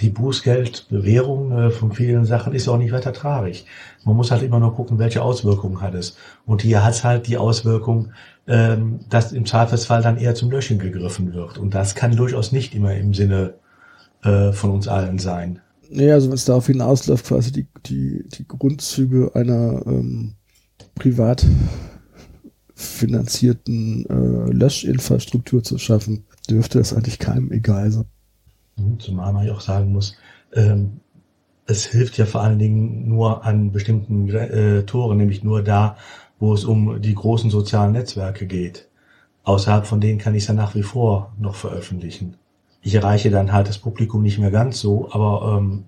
Die 0.00 0.10
Bußgeldbewährung 0.10 1.50
äh, 1.50 1.70
von 1.70 1.90
vielen 1.90 2.24
Sachen 2.24 2.52
ist 2.52 2.68
auch 2.68 2.78
nicht 2.78 2.92
weiter 2.92 3.12
tragig. 3.12 3.66
Man 4.04 4.16
muss 4.16 4.30
halt 4.30 4.44
immer 4.44 4.60
nur 4.60 4.76
gucken, 4.76 5.00
welche 5.00 5.22
Auswirkungen 5.22 5.80
hat 5.80 5.94
es. 5.94 6.16
Und 6.46 6.62
hier 6.62 6.84
hat 6.84 6.94
es 6.94 7.02
halt 7.02 7.26
die 7.26 7.36
Auswirkung, 7.36 8.12
ähm, 8.46 9.00
dass 9.08 9.32
im 9.32 9.44
Zweifelsfall 9.44 10.00
dann 10.00 10.16
eher 10.16 10.36
zum 10.36 10.52
Löschen 10.52 10.78
gegriffen 10.78 11.34
wird. 11.34 11.58
Und 11.58 11.74
das 11.74 11.96
kann 11.96 12.14
durchaus 12.14 12.52
nicht 12.52 12.76
immer 12.76 12.94
im 12.94 13.12
Sinne 13.12 13.54
äh, 14.22 14.52
von 14.52 14.70
uns 14.70 14.86
allen 14.86 15.18
sein. 15.18 15.58
Naja, 15.90 16.14
also 16.14 16.28
wenn 16.28 16.34
es 16.34 16.44
darauf 16.44 16.68
hinausläuft, 16.68 17.26
quasi 17.26 17.50
die, 17.50 17.66
die, 17.86 18.24
die 18.28 18.46
Grundzüge 18.46 19.34
einer 19.34 19.84
ähm, 19.84 20.34
privat 20.94 21.44
finanzierten 22.76 24.06
äh, 24.06 24.52
Löschinfrastruktur 24.52 25.64
zu 25.64 25.76
schaffen, 25.78 26.24
dürfte 26.48 26.78
das 26.78 26.92
eigentlich 26.92 27.18
keinem 27.18 27.50
egal 27.50 27.90
sein. 27.90 28.04
Zumal 28.98 29.32
man 29.32 29.46
ja 29.46 29.52
auch 29.52 29.60
sagen 29.60 29.92
muss, 29.92 30.16
ähm, 30.52 31.00
es 31.66 31.84
hilft 31.86 32.16
ja 32.16 32.26
vor 32.26 32.42
allen 32.42 32.58
Dingen 32.58 33.08
nur 33.08 33.44
an 33.44 33.72
bestimmten 33.72 34.28
äh, 34.30 34.84
Toren, 34.84 35.18
nämlich 35.18 35.44
nur 35.44 35.62
da, 35.62 35.96
wo 36.38 36.54
es 36.54 36.64
um 36.64 37.00
die 37.02 37.14
großen 37.14 37.50
sozialen 37.50 37.92
Netzwerke 37.92 38.46
geht. 38.46 38.88
Außerhalb 39.44 39.86
von 39.86 40.00
denen 40.00 40.18
kann 40.18 40.34
ich 40.34 40.44
es 40.44 40.48
ja 40.48 40.54
nach 40.54 40.74
wie 40.74 40.82
vor 40.82 41.32
noch 41.38 41.54
veröffentlichen. 41.54 42.36
ich 42.82 42.94
erreiche 42.94 43.30
dann 43.30 43.52
halt 43.52 43.68
das 43.68 43.78
Publikum 43.78 44.22
nicht 44.22 44.38
mehr 44.38 44.50
ganz 44.50 44.80
so, 44.80 45.08
aber 45.10 45.58
ähm, 45.58 45.84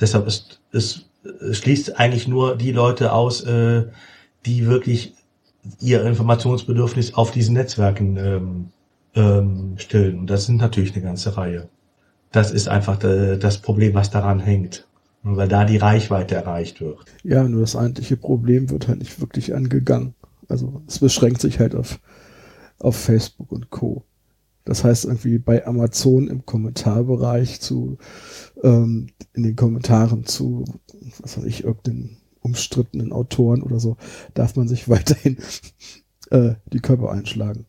deshalb 0.00 0.26
ist 0.26 0.60
es 0.72 1.04
schließt 1.52 1.98
eigentlich 1.98 2.26
nur 2.26 2.56
die 2.56 2.72
Leute 2.72 3.12
aus, 3.12 3.42
äh, 3.42 3.84
die 4.46 4.66
wirklich 4.66 5.14
ihr 5.80 6.04
Informationsbedürfnis 6.04 7.14
auf 7.14 7.30
diesen 7.30 7.54
Netzwerken 7.54 8.16
ähm, 8.16 8.70
ähm, 9.14 9.74
stillen. 9.76 10.20
Und 10.20 10.30
das 10.30 10.46
sind 10.46 10.56
natürlich 10.56 10.94
eine 10.94 11.04
ganze 11.04 11.36
Reihe. 11.36 11.68
Das 12.30 12.50
ist 12.50 12.68
einfach 12.68 12.96
de, 12.96 13.38
das 13.38 13.58
Problem, 13.58 13.94
was 13.94 14.10
daran 14.10 14.40
hängt. 14.40 14.86
Weil 15.24 15.46
da 15.46 15.64
die 15.64 15.76
Reichweite 15.76 16.34
erreicht 16.34 16.80
wird. 16.80 16.98
Ja, 17.22 17.44
nur 17.44 17.60
das 17.60 17.76
eigentliche 17.76 18.16
Problem 18.16 18.70
wird 18.70 18.88
halt 18.88 18.98
nicht 18.98 19.20
wirklich 19.20 19.54
angegangen. 19.54 20.14
Also 20.48 20.82
es 20.88 20.98
beschränkt 20.98 21.40
sich 21.40 21.60
halt 21.60 21.76
auf, 21.76 22.00
auf 22.80 22.96
Facebook 22.96 23.52
und 23.52 23.70
Co. 23.70 24.04
Das 24.64 24.84
heißt 24.84 25.04
irgendwie 25.04 25.38
bei 25.38 25.66
Amazon 25.66 26.28
im 26.28 26.44
Kommentarbereich 26.44 27.60
zu, 27.60 27.98
ähm, 28.62 29.08
in 29.32 29.42
den 29.44 29.56
Kommentaren 29.56 30.24
zu, 30.24 30.64
was 31.20 31.38
weiß 31.38 31.44
ich, 31.44 31.64
irgendeinen 31.64 32.16
umstrittenen 32.40 33.12
Autoren 33.12 33.62
oder 33.62 33.78
so, 33.78 33.96
darf 34.34 34.56
man 34.56 34.68
sich 34.68 34.88
weiterhin 34.88 35.38
äh, 36.30 36.54
die 36.72 36.80
Körper 36.80 37.10
einschlagen. 37.10 37.66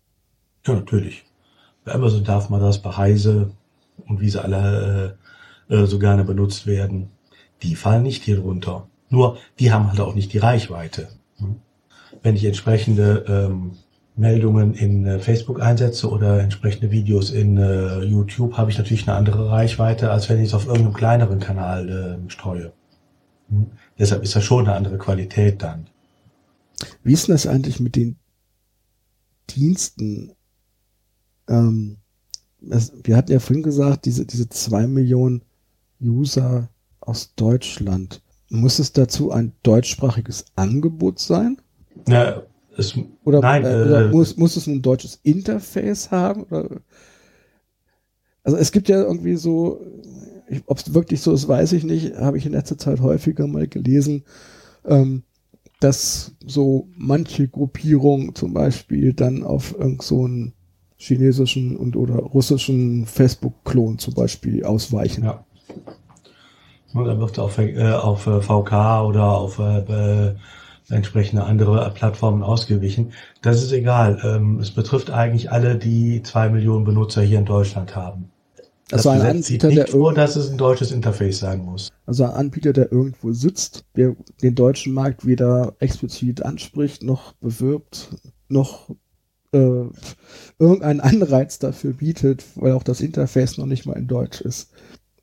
Ja, 0.66 0.76
natürlich. 0.76 1.26
Amazon 1.86 2.24
darf 2.24 2.50
man 2.50 2.62
das, 2.62 2.82
bei 2.82 2.92
und 4.08 4.22
wie 4.22 4.30
sie 4.30 4.42
alle 4.42 5.18
äh, 5.70 5.74
äh, 5.76 5.86
so 5.86 6.00
gerne 6.00 6.24
benutzt 6.24 6.68
werden, 6.68 7.10
die 7.62 7.76
fallen 7.76 8.04
nicht 8.04 8.24
hier 8.24 8.38
drunter. 8.38 8.88
Nur, 9.10 9.38
die 9.60 9.72
haben 9.72 9.90
halt 9.90 10.00
auch 10.00 10.16
nicht 10.16 10.34
die 10.34 10.40
Reichweite. 10.40 11.08
Hm? 11.38 11.56
Wenn 12.22 12.36
ich 12.36 12.46
entsprechende 12.46 13.26
ähm, 13.28 13.72
Meldungen 14.16 14.74
in 14.74 15.06
äh, 15.06 15.20
Facebook 15.20 15.62
einsetze 15.62 16.10
oder 16.10 16.40
entsprechende 16.40 16.92
Videos 16.92 17.32
in 17.32 17.58
äh, 17.58 18.04
YouTube, 18.04 18.58
habe 18.58 18.72
ich 18.72 18.78
natürlich 18.78 19.08
eine 19.08 19.18
andere 19.18 19.50
Reichweite, 19.50 20.12
als 20.12 20.30
wenn 20.30 20.40
ich 20.40 20.48
es 20.48 20.54
auf 20.54 20.66
irgendeinem 20.68 20.94
kleineren 20.94 21.40
Kanal 21.40 21.90
äh, 21.90 22.30
streue. 22.30 22.74
Hm? 23.50 23.68
Deshalb 23.98 24.24
ist 24.24 24.36
das 24.36 24.44
schon 24.44 24.66
eine 24.66 24.76
andere 24.76 24.98
Qualität 24.98 25.62
dann. 25.62 25.88
Wie 27.04 27.14
ist 27.14 27.28
denn 27.28 27.36
das 27.36 27.48
eigentlich 27.48 27.80
mit 27.80 27.96
den 27.96 28.18
Diensten? 29.50 30.34
Ähm, 31.48 31.98
das, 32.62 32.94
wir 33.04 33.18
hatten 33.18 33.32
ja 33.32 33.40
vorhin 33.40 33.64
gesagt, 33.64 34.06
diese, 34.06 34.26
diese 34.26 34.50
zwei 34.50 34.88
Millionen 34.88 35.42
User 36.02 36.70
aus 37.00 37.34
Deutschland. 37.36 38.22
Muss 38.50 38.80
es 38.80 38.94
dazu 38.94 39.32
ein 39.32 39.54
deutschsprachiges 39.64 40.46
Angebot 40.56 41.20
sein? 41.20 41.58
Ja, 42.08 42.44
es, 42.78 42.98
oder, 43.24 43.40
nein, 43.40 43.64
äh, 43.64 43.84
oder 43.84 44.10
muss, 44.10 44.38
muss 44.38 44.56
es 44.56 44.68
ein 44.68 44.82
deutsches 44.82 45.20
Interface 45.24 46.12
haben? 46.12 46.44
Oder? 46.44 46.82
Also 48.44 48.58
es 48.58 48.72
gibt 48.72 48.90
ja 48.90 49.02
irgendwie 49.02 49.36
so, 49.36 49.82
ob 50.66 50.78
es 50.78 50.94
wirklich 50.94 51.22
so 51.22 51.32
ist, 51.34 51.48
weiß 51.48 51.74
ich 51.74 51.84
nicht, 51.84 52.16
habe 52.16 52.38
ich 52.38 52.46
in 52.46 52.52
letzter 52.52 52.78
Zeit 52.78 53.00
häufiger 53.00 53.48
mal 53.48 53.68
gelesen, 53.68 54.24
ähm, 54.86 55.24
dass 55.80 56.34
so 56.46 56.88
manche 56.96 57.48
Gruppierungen 57.48 58.36
zum 58.36 58.54
Beispiel 58.54 59.14
dann 59.14 59.44
auf 59.44 59.78
irgend 59.78 60.02
so 60.02 60.26
einen 60.26 60.54
chinesischen 60.98 61.76
und 61.76 61.96
oder 61.96 62.16
russischen 62.16 63.06
Facebook-Klon 63.06 64.00
zum 64.00 64.14
Beispiel 64.14 64.64
ausweichen. 64.64 65.24
Ja. 65.26 65.46
Und 66.94 67.06
dann 67.06 67.20
wird 67.20 67.40
auf, 67.40 67.58
äh, 67.58 67.92
auf 67.92 68.24
VK 68.24 69.04
oder 69.04 69.32
auf 69.32 69.60
äh, 69.60 70.36
entsprechende 70.90 71.44
andere 71.44 71.92
Plattformen 71.94 72.44
ausgewichen. 72.44 73.14
Das 73.42 73.64
ist 73.64 73.72
egal. 73.72 74.20
Ähm, 74.24 74.60
es 74.60 74.72
betrifft 74.72 75.10
eigentlich 75.10 75.52
alle, 75.52 75.76
die 75.76 76.22
zwei 76.24 76.50
Millionen 76.50 76.86
Benutzer 76.86 77.22
hier 77.22 77.40
in 77.40 77.46
Deutschland 77.46 77.96
haben. 77.96 78.30
Das 78.90 79.08
also 79.08 79.22
ein 79.22 79.38
Anbieter, 79.38 79.68
nicht 79.70 79.78
der 79.80 79.88
vor, 79.88 80.14
dass 80.14 80.36
es 80.36 80.52
ein 80.52 80.58
deutsches 80.58 80.92
Interface 80.92 81.40
sein 81.40 81.64
muss. 81.64 81.90
Also 82.06 82.26
ein 82.26 82.32
Anbieter, 82.32 82.74
der 82.74 82.92
irgendwo 82.92 83.32
sitzt, 83.32 83.86
der 83.96 84.16
den 84.42 84.56
deutschen 84.56 84.94
Markt 84.94 85.26
weder 85.26 85.74
explizit 85.80 86.44
anspricht, 86.44 87.02
noch 87.02 87.34
bewirbt, 87.34 88.10
noch 88.50 88.90
äh, 89.54 89.86
irgendeinen 90.60 91.00
Anreiz 91.00 91.60
dafür 91.60 91.94
bietet, 91.94 92.44
weil 92.56 92.74
auch 92.74 92.84
das 92.84 93.02
Interface 93.02 93.58
noch 93.58 93.66
nicht 93.66 93.86
mal 93.86 93.98
in 93.98 94.08
Deutsch 94.08 94.42
ist. 94.42 94.72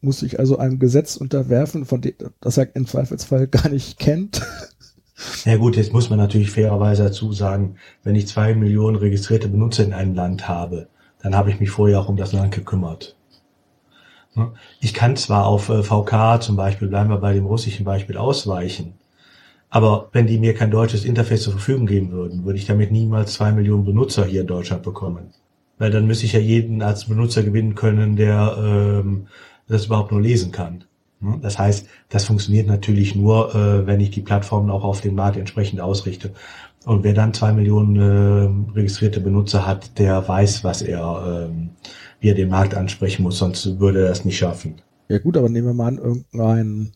Muss 0.00 0.20
sich 0.20 0.38
also 0.38 0.56
einem 0.58 0.78
Gesetz 0.78 1.16
unterwerfen, 1.16 1.84
von 1.84 2.00
dem 2.00 2.14
das 2.40 2.56
er 2.56 2.74
im 2.74 2.86
Zweifelsfall 2.86 3.46
gar 3.48 3.68
nicht 3.68 3.98
kennt. 3.98 4.42
Ja 5.44 5.58
gut, 5.58 5.76
jetzt 5.76 5.92
muss 5.92 6.08
man 6.08 6.18
natürlich 6.18 6.50
fairerweise 6.50 7.02
dazu 7.02 7.30
sagen, 7.34 7.76
wenn 8.02 8.14
ich 8.14 8.26
zwei 8.26 8.54
Millionen 8.54 8.96
registrierte 8.96 9.48
Benutzer 9.48 9.84
in 9.84 9.92
einem 9.92 10.14
Land 10.14 10.48
habe, 10.48 10.88
dann 11.22 11.36
habe 11.36 11.50
ich 11.50 11.60
mich 11.60 11.68
vorher 11.68 12.00
auch 12.00 12.08
um 12.08 12.16
das 12.16 12.32
Land 12.32 12.54
gekümmert. 12.54 13.16
Ich 14.80 14.94
kann 14.94 15.16
zwar 15.16 15.46
auf 15.46 15.68
äh, 15.68 15.82
VK 15.82 16.40
zum 16.40 16.56
Beispiel, 16.56 16.88
bleiben 16.88 17.10
wir 17.10 17.18
bei 17.18 17.34
dem 17.34 17.46
russischen 17.46 17.84
Beispiel, 17.84 18.16
ausweichen, 18.16 18.94
aber 19.70 20.08
wenn 20.12 20.26
die 20.26 20.38
mir 20.38 20.54
kein 20.54 20.70
deutsches 20.70 21.04
Interface 21.04 21.42
zur 21.42 21.52
Verfügung 21.52 21.86
geben 21.86 22.10
würden, 22.10 22.44
würde 22.44 22.58
ich 22.58 22.66
damit 22.66 22.90
niemals 22.90 23.34
zwei 23.34 23.52
Millionen 23.52 23.84
Benutzer 23.84 24.24
hier 24.24 24.42
in 24.42 24.48
Deutschland 24.48 24.82
bekommen. 24.82 25.32
Weil 25.78 25.90
dann 25.90 26.06
müsste 26.06 26.26
ich 26.26 26.32
ja 26.32 26.40
jeden 26.40 26.82
als 26.82 27.06
Benutzer 27.06 27.42
gewinnen 27.42 27.76
können, 27.76 28.16
der 28.16 28.56
ähm, 28.58 29.28
das 29.68 29.86
überhaupt 29.86 30.10
nur 30.10 30.20
lesen 30.20 30.50
kann. 30.50 30.84
Hm? 31.20 31.40
Das 31.40 31.58
heißt, 31.58 31.86
das 32.08 32.24
funktioniert 32.24 32.66
natürlich 32.66 33.14
nur, 33.14 33.54
äh, 33.54 33.86
wenn 33.86 34.00
ich 34.00 34.10
die 34.10 34.22
Plattformen 34.22 34.70
auch 34.70 34.84
auf 34.84 35.00
den 35.00 35.14
Markt 35.14 35.36
entsprechend 35.36 35.80
ausrichte. 35.80 36.32
Und 36.84 37.04
wer 37.04 37.14
dann 37.14 37.32
zwei 37.32 37.52
Millionen 37.52 37.96
äh, 37.96 38.72
registrierte 38.74 39.20
Benutzer 39.20 39.66
hat, 39.66 39.98
der 39.98 40.26
weiß, 40.26 40.64
was 40.64 40.82
er, 40.82 41.48
ähm, 41.48 41.70
wie 42.20 42.30
er 42.30 42.34
den 42.34 42.48
Markt 42.48 42.74
ansprechen 42.74 43.22
muss, 43.22 43.38
sonst 43.38 43.78
würde 43.78 44.02
er 44.02 44.08
das 44.08 44.24
nicht 44.24 44.38
schaffen. 44.38 44.80
Ja 45.08 45.18
gut, 45.18 45.36
aber 45.36 45.48
nehmen 45.48 45.68
wir 45.68 45.74
mal 45.74 45.88
an, 45.88 45.98
irgendein 45.98 46.92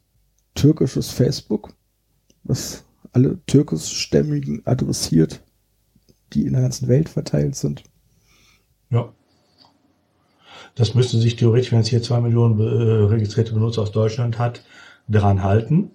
türkisches 0.55 1.11
Facebook, 1.11 1.75
was 2.45 2.85
alle 3.13 3.39
türkischstämmigen 3.47 4.63
adressiert, 4.67 5.41
die 6.33 6.47
in 6.47 6.53
der 6.53 6.63
ganzen 6.63 6.89
Welt 6.89 7.09
verteilt 7.09 7.57
sind. 7.57 7.85
Ja. 8.91 9.13
Das 10.75 10.95
müsste 10.95 11.19
sich 11.19 11.37
theoretisch, 11.37 11.73
wenn 11.73 11.81
es 11.81 11.89
hier 11.89 12.03
zwei 12.03 12.21
Millionen 12.21 12.59
äh, 12.59 13.05
registrierte 13.05 13.53
Benutzer 13.53 13.83
aus 13.83 13.93
Deutschland 13.93 14.39
hat, 14.39 14.65
dran 15.09 15.43
halten. 15.43 15.91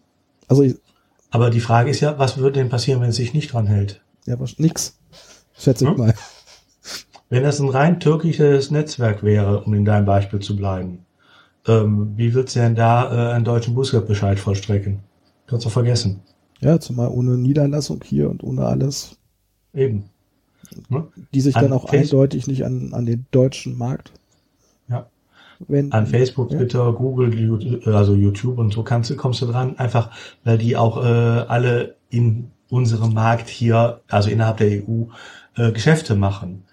Also 0.47 0.63
aber 1.31 1.49
die 1.49 1.59
Frage 1.59 1.89
ist 1.89 1.99
ja, 1.99 2.17
was 2.17 2.37
würde 2.37 2.59
denn 2.59 2.69
passieren, 2.69 3.01
wenn 3.01 3.09
es 3.09 3.17
sich 3.17 3.33
nicht 3.33 3.53
dran 3.53 3.67
hält? 3.67 4.01
Ja, 4.25 4.39
was, 4.39 4.57
nix. 4.57 4.97
Schätze 5.57 5.85
ich 5.85 5.91
hm? 5.91 5.97
mal. 5.97 6.13
Wenn 7.29 7.43
das 7.43 7.59
ein 7.59 7.69
rein 7.69 7.99
türkisches 7.99 8.71
Netzwerk 8.71 9.21
wäre, 9.21 9.63
um 9.63 9.73
in 9.75 9.85
deinem 9.85 10.05
Beispiel 10.05 10.39
zu 10.39 10.55
bleiben, 10.55 11.05
ähm, 11.67 12.13
wie 12.15 12.33
würdest 12.33 12.55
du 12.55 12.61
denn 12.61 12.75
da 12.75 13.31
äh, 13.31 13.33
einen 13.33 13.45
deutschen 13.45 13.75
Bußgeldbescheid 13.75 14.39
vollstrecken? 14.39 15.01
Kannst 15.45 15.65
du 15.65 15.69
vergessen. 15.69 16.21
Ja, 16.59 16.79
zumal 16.79 17.09
ohne 17.09 17.37
Niederlassung 17.37 18.01
hier 18.03 18.29
und 18.29 18.43
ohne 18.43 18.65
alles. 18.65 19.17
Eben. 19.73 20.05
Hm? 20.89 21.07
Die 21.33 21.41
sich 21.41 21.55
an 21.55 21.63
dann 21.63 21.73
auch 21.73 21.85
eindeutig 21.85 22.47
nicht 22.47 22.65
an, 22.65 22.93
an 22.93 23.05
den 23.05 23.25
deutschen 23.31 23.77
Markt 23.77 24.11
wenn, 25.67 25.91
An 25.91 26.07
Facebook, 26.07 26.49
Twitter, 26.49 26.85
ja. 26.85 26.91
Google, 26.91 27.81
also 27.85 28.15
YouTube 28.15 28.57
und 28.57 28.71
so 28.71 28.83
kannst 28.83 29.09
du, 29.09 29.15
kommst 29.15 29.41
du 29.41 29.45
dran, 29.45 29.77
einfach 29.77 30.11
weil 30.43 30.57
die 30.57 30.77
auch 30.77 31.03
äh, 31.03 31.07
alle 31.07 31.95
in 32.09 32.51
unserem 32.69 33.13
Markt 33.13 33.49
hier, 33.49 34.01
also 34.07 34.29
innerhalb 34.29 34.57
der 34.57 34.67
EU, 34.67 35.05
äh, 35.57 35.71
Geschäfte 35.71 36.15
machen. 36.15 36.63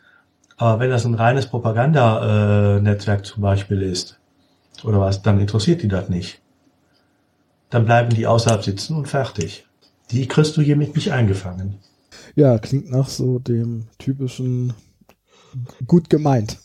Aber 0.56 0.80
wenn 0.80 0.90
das 0.90 1.04
ein 1.04 1.14
reines 1.14 1.46
Propaganda-Netzwerk 1.46 3.20
äh, 3.20 3.22
zum 3.22 3.42
Beispiel 3.42 3.82
ist, 3.82 4.18
oder 4.84 5.00
was, 5.00 5.22
dann 5.22 5.40
interessiert 5.40 5.82
die 5.82 5.88
das 5.88 6.08
nicht. 6.08 6.40
Dann 7.70 7.84
bleiben 7.84 8.10
die 8.10 8.26
außerhalb 8.26 8.62
sitzen 8.62 8.96
und 8.96 9.08
fertig. 9.08 9.66
Die 10.10 10.28
kriegst 10.28 10.56
du 10.56 10.62
hiermit 10.62 10.94
nicht 10.94 11.12
eingefangen. 11.12 11.78
Ja, 12.34 12.58
klingt 12.58 12.90
nach 12.90 13.08
so 13.08 13.38
dem 13.38 13.86
typischen 13.98 14.72
gut 15.86 16.10
gemeint. 16.10 16.58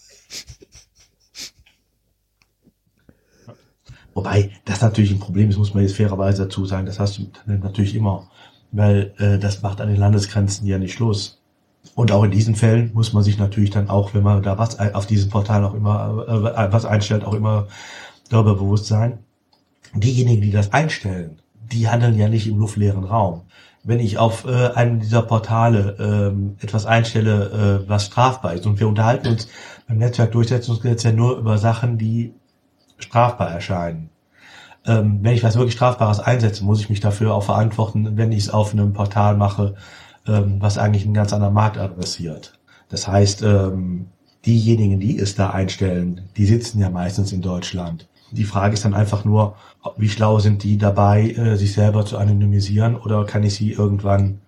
Wobei 4.13 4.51
das 4.65 4.81
natürlich 4.81 5.11
ein 5.11 5.19
Problem 5.19 5.49
ist, 5.49 5.57
muss 5.57 5.73
man 5.73 5.83
jetzt 5.83 5.95
fairerweise 5.95 6.43
dazu 6.43 6.65
sagen. 6.65 6.85
Das 6.85 6.99
hast 6.99 7.17
du 7.17 7.31
natürlich 7.45 7.95
immer, 7.95 8.29
weil 8.71 9.13
äh, 9.17 9.39
das 9.39 9.61
macht 9.61 9.79
an 9.79 9.87
den 9.87 9.97
Landesgrenzen 9.97 10.67
ja 10.67 10.77
nicht 10.77 10.93
Schluss. 10.93 11.41
Und 11.95 12.11
auch 12.11 12.23
in 12.23 12.31
diesen 12.31 12.55
Fällen 12.55 12.91
muss 12.93 13.13
man 13.13 13.23
sich 13.23 13.37
natürlich 13.37 13.71
dann 13.71 13.89
auch, 13.89 14.13
wenn 14.13 14.23
man 14.23 14.43
da 14.43 14.57
was 14.57 14.77
auf 14.79 15.07
diesem 15.07 15.29
Portal 15.29 15.63
auch 15.63 15.73
immer 15.73 16.25
äh, 16.27 16.71
was 16.71 16.85
einstellt, 16.85 17.23
auch 17.23 17.33
immer 17.33 17.67
darüber 18.29 18.55
bewusst 18.55 18.87
sein. 18.87 19.19
Diejenigen, 19.95 20.41
die 20.41 20.51
das 20.51 20.71
einstellen, 20.73 21.40
die 21.71 21.89
handeln 21.89 22.17
ja 22.17 22.27
nicht 22.27 22.47
im 22.47 22.59
luftleeren 22.59 23.03
Raum. 23.03 23.43
Wenn 23.83 23.99
ich 23.99 24.17
auf 24.17 24.45
äh, 24.45 24.67
einem 24.73 24.99
dieser 24.99 25.23
Portale 25.23 25.95
ähm, 25.99 26.55
etwas 26.61 26.85
einstelle, 26.85 27.83
äh, 27.85 27.89
was 27.89 28.05
strafbar 28.05 28.53
ist, 28.53 28.65
und 28.67 28.79
wir 28.79 28.87
unterhalten 28.87 29.27
uns 29.27 29.47
beim 29.87 29.97
Netzwerkdurchsetzungsgesetz 29.97 31.03
ja 31.03 31.11
nur 31.11 31.37
über 31.37 31.57
Sachen, 31.57 31.97
die 31.97 32.33
strafbar 32.97 33.49
erscheinen. 33.49 34.09
Ähm, 34.85 35.19
wenn 35.21 35.33
ich 35.33 35.43
was 35.43 35.55
wirklich 35.55 35.73
Strafbares 35.73 36.19
einsetze, 36.19 36.63
muss 36.63 36.79
ich 36.79 36.89
mich 36.89 36.99
dafür 36.99 37.33
auch 37.33 37.43
verantworten, 37.43 38.17
wenn 38.17 38.31
ich 38.31 38.39
es 38.39 38.49
auf 38.49 38.73
einem 38.73 38.93
Portal 38.93 39.35
mache, 39.35 39.75
ähm, 40.27 40.57
was 40.59 40.77
eigentlich 40.77 41.05
einen 41.05 41.13
ganz 41.13 41.33
anderen 41.33 41.53
Markt 41.53 41.77
adressiert. 41.77 42.53
Das 42.89 43.07
heißt, 43.07 43.43
ähm, 43.43 44.07
diejenigen, 44.45 44.99
die 44.99 45.19
es 45.19 45.35
da 45.35 45.51
einstellen, 45.51 46.29
die 46.35 46.45
sitzen 46.45 46.79
ja 46.79 46.89
meistens 46.89 47.31
in 47.31 47.41
Deutschland. 47.41 48.07
Die 48.31 48.45
Frage 48.45 48.73
ist 48.73 48.85
dann 48.85 48.93
einfach 48.93 49.25
nur, 49.25 49.55
wie 49.97 50.09
schlau 50.09 50.39
sind 50.39 50.63
die 50.63 50.77
dabei, 50.77 51.31
äh, 51.31 51.55
sich 51.57 51.73
selber 51.73 52.05
zu 52.05 52.17
anonymisieren 52.17 52.95
oder 52.95 53.25
kann 53.25 53.43
ich 53.43 53.55
sie 53.55 53.71
irgendwann 53.71 54.39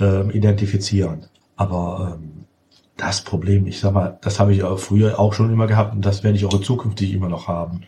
äh, 0.00 0.28
identifizieren? 0.36 1.26
Aber 1.56 2.18
ähm, 2.18 2.44
das 2.96 3.22
Problem, 3.22 3.66
ich 3.66 3.80
sag 3.80 3.94
mal, 3.94 4.18
das 4.22 4.40
habe 4.40 4.52
ich 4.52 4.62
auch 4.64 4.78
früher 4.78 5.18
auch 5.18 5.32
schon 5.32 5.52
immer 5.52 5.66
gehabt 5.66 5.94
und 5.94 6.04
das 6.04 6.24
werde 6.24 6.36
ich 6.36 6.44
auch 6.44 6.60
zukünftig 6.60 7.12
immer 7.12 7.28
noch 7.28 7.48
haben. 7.48 7.82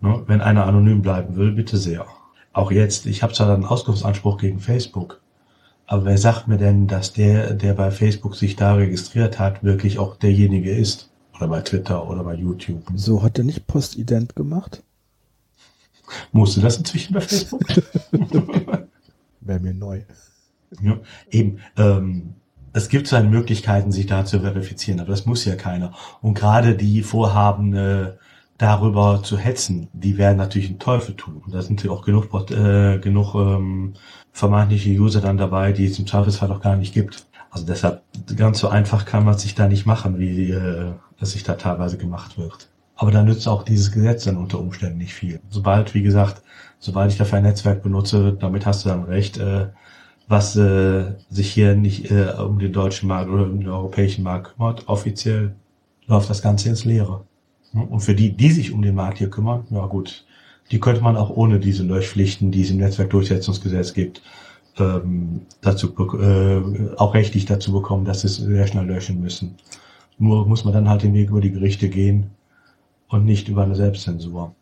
Ne? 0.00 0.22
Wenn 0.26 0.40
einer 0.40 0.66
anonym 0.66 1.02
bleiben 1.02 1.36
will, 1.36 1.52
bitte 1.52 1.76
sehr. 1.76 2.06
Auch 2.52 2.72
jetzt, 2.72 3.06
ich 3.06 3.22
habe 3.22 3.32
zwar 3.32 3.52
einen 3.52 3.64
Auskunftsanspruch 3.64 4.38
gegen 4.38 4.58
Facebook, 4.58 5.20
aber 5.86 6.04
wer 6.04 6.18
sagt 6.18 6.48
mir 6.48 6.56
denn, 6.56 6.86
dass 6.86 7.12
der, 7.12 7.52
der 7.52 7.74
bei 7.74 7.90
Facebook 7.90 8.36
sich 8.36 8.56
da 8.56 8.74
registriert 8.74 9.38
hat, 9.38 9.62
wirklich 9.62 9.98
auch 9.98 10.16
derjenige 10.16 10.70
ist? 10.70 11.09
Oder 11.40 11.48
bei 11.48 11.60
Twitter 11.62 12.06
oder 12.06 12.22
bei 12.22 12.34
YouTube? 12.34 12.82
So 12.94 13.22
hat 13.22 13.38
er 13.38 13.44
nicht 13.44 13.66
Postident 13.66 14.36
gemacht? 14.36 14.82
Musst 16.32 16.56
du 16.56 16.60
das 16.60 16.76
inzwischen 16.76 17.14
bei 17.14 17.22
Facebook? 17.22 17.62
Wäre 19.40 19.60
mir 19.60 19.72
neu. 19.72 20.02
Ja, 20.82 20.98
eben, 21.30 21.60
ähm, 21.78 22.34
es 22.74 22.90
gibt 22.90 23.06
seine 23.08 23.28
Möglichkeiten, 23.28 23.90
sich 23.90 24.06
da 24.06 24.26
zu 24.26 24.40
verifizieren, 24.40 25.00
aber 25.00 25.10
das 25.10 25.24
muss 25.24 25.46
ja 25.46 25.56
keiner. 25.56 25.94
Und 26.20 26.34
gerade 26.34 26.76
die 26.76 27.02
Vorhaben, 27.02 27.74
äh, 27.74 28.12
darüber 28.58 29.22
zu 29.22 29.38
hetzen, 29.38 29.88
die 29.94 30.18
werden 30.18 30.36
natürlich 30.36 30.68
einen 30.68 30.78
Teufel 30.78 31.16
tun. 31.16 31.40
Und 31.44 31.54
da 31.54 31.62
sind 31.62 31.82
ja 31.82 31.90
auch 31.90 32.04
genug, 32.04 32.28
äh, 32.50 32.98
genug 32.98 33.34
ähm, 33.34 33.94
vermeintliche 34.32 34.90
User 34.90 35.22
dann 35.22 35.38
dabei, 35.38 35.72
die 35.72 35.86
es 35.86 35.98
im 35.98 36.06
Zweifelsfall 36.06 36.52
auch 36.52 36.60
gar 36.60 36.76
nicht 36.76 36.92
gibt. 36.92 37.26
Also 37.50 37.66
deshalb, 37.66 38.02
ganz 38.36 38.60
so 38.60 38.68
einfach 38.68 39.04
kann 39.04 39.24
man 39.24 39.36
sich 39.36 39.54
da 39.54 39.66
nicht 39.66 39.86
machen, 39.86 40.18
wie 40.18 40.50
äh, 40.50 40.92
es 41.20 41.32
sich 41.32 41.42
da 41.42 41.54
teilweise 41.54 41.98
gemacht 41.98 42.38
wird. 42.38 42.68
Aber 42.94 43.10
da 43.10 43.22
nützt 43.22 43.48
auch 43.48 43.62
dieses 43.62 43.92
Gesetz 43.92 44.24
dann 44.24 44.36
unter 44.36 44.60
Umständen 44.60 44.98
nicht 44.98 45.14
viel. 45.14 45.40
Sobald, 45.48 45.94
wie 45.94 46.02
gesagt, 46.02 46.42
sobald 46.78 47.10
ich 47.10 47.18
dafür 47.18 47.38
ein 47.38 47.44
Netzwerk 47.44 47.82
benutze, 47.82 48.36
damit 48.38 48.66
hast 48.66 48.84
du 48.84 48.90
dann 48.90 49.04
recht, 49.04 49.38
äh, 49.38 49.68
was 50.28 50.54
äh, 50.54 51.14
sich 51.28 51.50
hier 51.50 51.74
nicht 51.74 52.10
äh, 52.10 52.34
um 52.38 52.58
den 52.58 52.72
deutschen 52.72 53.08
Markt 53.08 53.30
oder 53.30 53.44
um 53.44 53.58
den 53.58 53.68
europäischen 53.68 54.22
Markt 54.22 54.54
kümmert, 54.54 54.88
offiziell 54.88 55.56
läuft 56.06 56.30
das 56.30 56.42
Ganze 56.42 56.68
ins 56.68 56.84
Leere. 56.84 57.24
Und 57.72 58.00
für 58.00 58.14
die, 58.14 58.36
die 58.36 58.50
sich 58.50 58.72
um 58.72 58.82
den 58.82 58.94
Markt 58.94 59.18
hier 59.18 59.30
kümmern, 59.30 59.66
ja 59.70 59.86
gut, 59.86 60.24
die 60.70 60.78
könnte 60.78 61.02
man 61.02 61.16
auch 61.16 61.30
ohne 61.30 61.58
diese 61.58 61.82
Löschpflichten, 61.82 62.52
die 62.52 62.62
es 62.62 62.70
im 62.70 62.76
Netzwerkdurchsetzungsgesetz 62.76 63.92
gibt, 63.92 64.22
ähm, 64.80 65.42
dazu 65.60 65.88
äh, 66.18 66.96
auch 66.96 67.14
rechtlich 67.14 67.44
dazu 67.46 67.72
bekommen, 67.72 68.04
dass 68.04 68.22
sie 68.22 68.28
es 68.28 68.36
sehr 68.36 68.66
schnell 68.66 68.86
löschen 68.86 69.20
müssen. 69.20 69.54
Nur 70.18 70.46
muss 70.46 70.64
man 70.64 70.74
dann 70.74 70.88
halt 70.88 71.02
den 71.02 71.14
Weg 71.14 71.30
über 71.30 71.40
die 71.40 71.52
Gerichte 71.52 71.88
gehen 71.88 72.26
und 73.08 73.24
nicht 73.24 73.48
über 73.48 73.62
eine 73.62 73.74
Selbstzensur. 73.74 74.54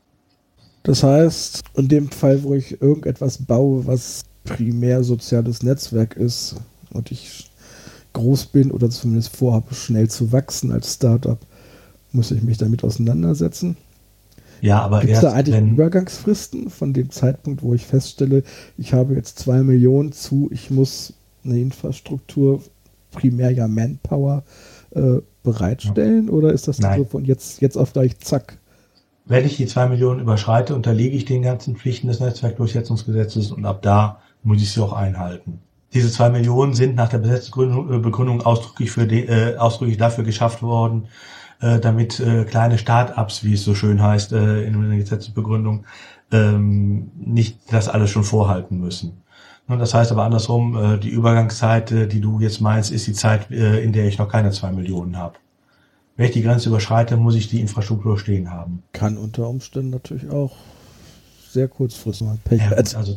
Das 0.83 1.03
heißt, 1.03 1.63
in 1.75 1.89
dem 1.89 2.09
Fall, 2.09 2.43
wo 2.43 2.55
ich 2.55 2.81
irgendetwas 2.81 3.39
baue, 3.39 3.87
was 3.87 4.23
primär 4.45 5.03
soziales 5.05 5.63
Netzwerk 5.63 6.17
ist 6.17 6.57
und 6.91 7.11
ich 7.11 7.51
groß 8.15 8.47
bin 8.47 8.71
oder 8.71 8.89
zumindest 8.89 9.37
vorhabe, 9.37 9.75
schnell 9.75 10.09
zu 10.09 10.33
wachsen 10.33 10.73
als 10.73 10.95
Startup, 10.95 11.39
muss 12.13 12.31
ich 12.31 12.43
mich 12.43 12.57
damit 12.57 12.85
auseinandersetzen. 12.85 13.77
Ja, 14.61 14.81
aber 14.83 15.01
Gibt 15.01 15.13
es 15.13 15.21
da 15.21 15.33
eigentlich 15.33 15.61
Übergangsfristen 15.61 16.71
von 16.71 16.93
dem 16.93 17.11
Zeitpunkt, 17.11 17.63
wo 17.63 17.75
ich 17.75 17.87
feststelle, 17.87 18.43
ich 18.77 18.93
habe 18.93 19.15
jetzt 19.15 19.39
zwei 19.39 19.63
Millionen 19.63 20.13
zu, 20.13 20.49
ich 20.53 20.71
muss 20.71 21.15
eine 21.45 21.59
Infrastruktur, 21.59 22.63
primär 23.13 23.51
ja 23.51 23.69
Manpower, 23.69 24.43
äh, 24.91 25.19
bereitstellen? 25.43 26.27
Ja. 26.27 26.33
Oder 26.33 26.53
ist 26.53 26.69
das 26.69 26.79
so 26.79 27.05
von 27.05 27.25
jetzt, 27.25 27.61
jetzt 27.61 27.77
auf 27.77 27.93
gleich 27.93 28.19
zack? 28.19 28.59
Wenn 29.25 29.45
ich 29.45 29.57
die 29.57 29.67
zwei 29.67 29.89
Millionen 29.89 30.21
überschreite, 30.21 30.75
unterliege 30.75 31.17
ich 31.17 31.25
den 31.25 31.43
ganzen 31.43 31.77
Pflichten 31.77 32.09
des 32.09 32.21
Netzwerkdurchsetzungsgesetzes 32.21 33.53
und 33.53 33.67
ab 33.67 33.83
da 33.83 34.21
muss 34.43 34.63
ich 34.63 34.73
sie 34.73 34.83
auch 34.83 34.93
einhalten. 34.93 35.61
Diese 35.93 36.11
zwei 36.11 36.31
Millionen 36.31 36.75
sind 36.75 36.97
nach 36.97 37.09
der 37.09 37.19
Begründung 37.19 38.43
ausdrücklich, 38.43 38.91
für 38.91 39.07
die, 39.07 39.27
äh, 39.27 39.57
ausdrücklich 39.57 39.97
dafür 39.97 40.25
geschafft 40.25 40.63
worden, 40.63 41.09
äh, 41.61 41.79
damit 41.79 42.21
äh, 42.21 42.45
kleine 42.45 42.79
Start-ups, 42.79 43.45
wie 43.45 43.55
es 43.55 43.65
so 43.65 43.75
schön 43.75 44.03
heißt 44.03 44.33
äh, 44.33 44.63
in 44.63 44.89
der 44.89 44.99
Gesetzesbegründung, 44.99 45.85
ähm, 46.31 47.11
nicht 47.17 47.59
das 47.71 47.89
alles 47.89 48.11
schon 48.11 48.25
vorhalten 48.25 48.79
müssen. 48.81 49.23
Und 49.67 49.79
das 49.81 49.93
heißt 49.93 50.11
aber 50.13 50.25
andersrum, 50.25 50.77
äh, 50.77 50.99
die 50.99 51.11
Übergangszeit, 51.11 51.93
äh, 51.93 52.07
die 52.07 52.21
du 52.21 52.41
jetzt 52.41 52.61
meinst, 52.61 52.91
ist 52.91 53.07
die 53.07 53.13
Zeit, 53.13 53.51
äh, 53.51 53.83
in 53.83 53.93
der 53.93 54.07
ich 54.07 54.19
noch 54.19 54.29
keine 54.29 54.51
zwei 54.51 54.73
Millionen 54.73 55.17
habe. 55.17 55.35
Wenn 56.17 56.27
ich 56.27 56.33
die 56.33 56.43
Grenze 56.43 56.71
überschreite, 56.71 57.17
muss 57.17 57.37
ich 57.37 57.49
die 57.49 57.61
Infrastruktur 57.61 58.19
stehen 58.19 58.51
haben. 58.51 58.83
Kann 58.93 59.17
unter 59.17 59.49
Umständen 59.49 59.91
natürlich 59.91 60.29
auch 60.31 60.57
sehr 61.51 61.69
kurzfristig 61.69 62.27
mal 62.27 62.39
Pech 62.45 62.61
ja, 62.61 62.77
Also 62.77 63.15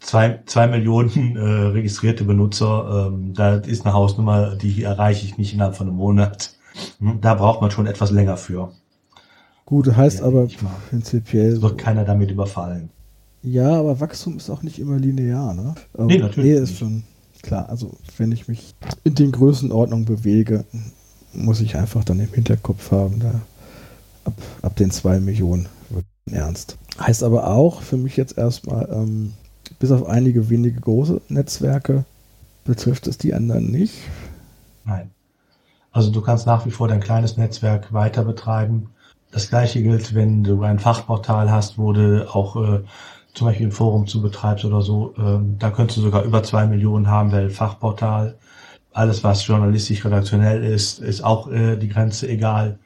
zwei, 0.00 0.40
zwei 0.46 0.66
Millionen 0.66 1.36
äh, 1.36 1.40
registrierte 1.40 2.24
Benutzer, 2.24 3.08
ähm, 3.08 3.34
da 3.34 3.56
ist 3.56 3.84
eine 3.84 3.94
Hausnummer, 3.94 4.56
die 4.56 4.82
erreiche 4.82 5.24
ich 5.26 5.38
nicht 5.38 5.54
innerhalb 5.54 5.76
von 5.76 5.88
einem 5.88 5.96
Monat. 5.96 6.54
Hm, 6.98 7.20
da 7.20 7.34
braucht 7.34 7.60
man 7.60 7.70
schon 7.70 7.86
etwas 7.86 8.10
länger 8.10 8.36
für. 8.36 8.72
Gut, 9.64 9.94
heißt 9.94 10.20
ja, 10.20 10.26
aber 10.26 10.48
prinzipiell. 10.90 11.52
Es 11.52 11.62
wird 11.62 11.78
keiner 11.78 12.04
damit 12.04 12.30
überfallen. 12.30 12.90
Ja, 13.42 13.74
aber 13.78 14.00
Wachstum 14.00 14.36
ist 14.36 14.50
auch 14.50 14.62
nicht 14.62 14.78
immer 14.78 14.98
linear, 14.98 15.54
ne? 15.54 15.74
Aber 15.94 16.06
nee, 16.06 16.18
natürlich. 16.18 16.52
Nee, 16.52 16.58
ist 16.58 16.78
schon 16.78 17.02
klar. 17.42 17.68
Also, 17.68 17.92
wenn 18.16 18.32
ich 18.32 18.48
mich 18.48 18.74
in 19.04 19.14
den 19.14 19.32
Größenordnungen 19.32 20.04
bewege, 20.04 20.64
muss 21.32 21.60
ich 21.60 21.76
einfach 21.76 22.04
dann 22.04 22.20
im 22.20 22.32
Hinterkopf 22.32 22.90
haben, 22.90 23.20
da 23.20 23.40
ab, 24.24 24.34
ab 24.62 24.76
den 24.76 24.90
zwei 24.90 25.18
Millionen 25.20 25.68
wird 25.90 26.04
ernst. 26.30 26.76
Heißt 27.00 27.22
aber 27.22 27.48
auch 27.48 27.82
für 27.82 27.96
mich 27.96 28.16
jetzt 28.16 28.38
erstmal, 28.38 28.88
ähm, 28.92 29.32
bis 29.78 29.90
auf 29.90 30.06
einige 30.06 30.50
wenige 30.50 30.80
große 30.80 31.20
Netzwerke 31.28 32.04
betrifft 32.64 33.06
es 33.06 33.18
die 33.18 33.34
anderen 33.34 33.70
nicht. 33.70 33.94
Nein. 34.84 35.10
Also 35.92 36.10
du 36.10 36.22
kannst 36.22 36.46
nach 36.46 36.64
wie 36.66 36.70
vor 36.70 36.88
dein 36.88 37.00
kleines 37.00 37.36
Netzwerk 37.36 37.92
weiter 37.92 38.24
betreiben. 38.24 38.90
Das 39.30 39.48
gleiche 39.48 39.82
gilt, 39.82 40.14
wenn 40.14 40.42
du 40.42 40.62
ein 40.62 40.78
Fachportal 40.78 41.50
hast, 41.50 41.78
wo 41.78 41.92
du 41.92 42.28
auch 42.34 42.56
äh, 42.56 42.80
zum 43.34 43.46
Beispiel 43.46 43.66
ein 43.66 43.72
Forum 43.72 44.06
zu 44.06 44.22
betreibst 44.22 44.64
oder 44.64 44.82
so. 44.82 45.14
Ähm, 45.18 45.56
da 45.58 45.70
könntest 45.70 45.98
du 45.98 46.02
sogar 46.02 46.24
über 46.24 46.42
zwei 46.42 46.66
Millionen 46.66 47.08
haben, 47.08 47.32
weil 47.32 47.50
Fachportal, 47.50 48.36
alles 48.92 49.24
was 49.24 49.46
journalistisch 49.46 50.04
redaktionell 50.04 50.64
ist, 50.64 50.98
ist 50.98 51.22
auch 51.22 51.50
äh, 51.50 51.76
die 51.76 51.88
Grenze 51.88 52.28
egal. 52.28 52.78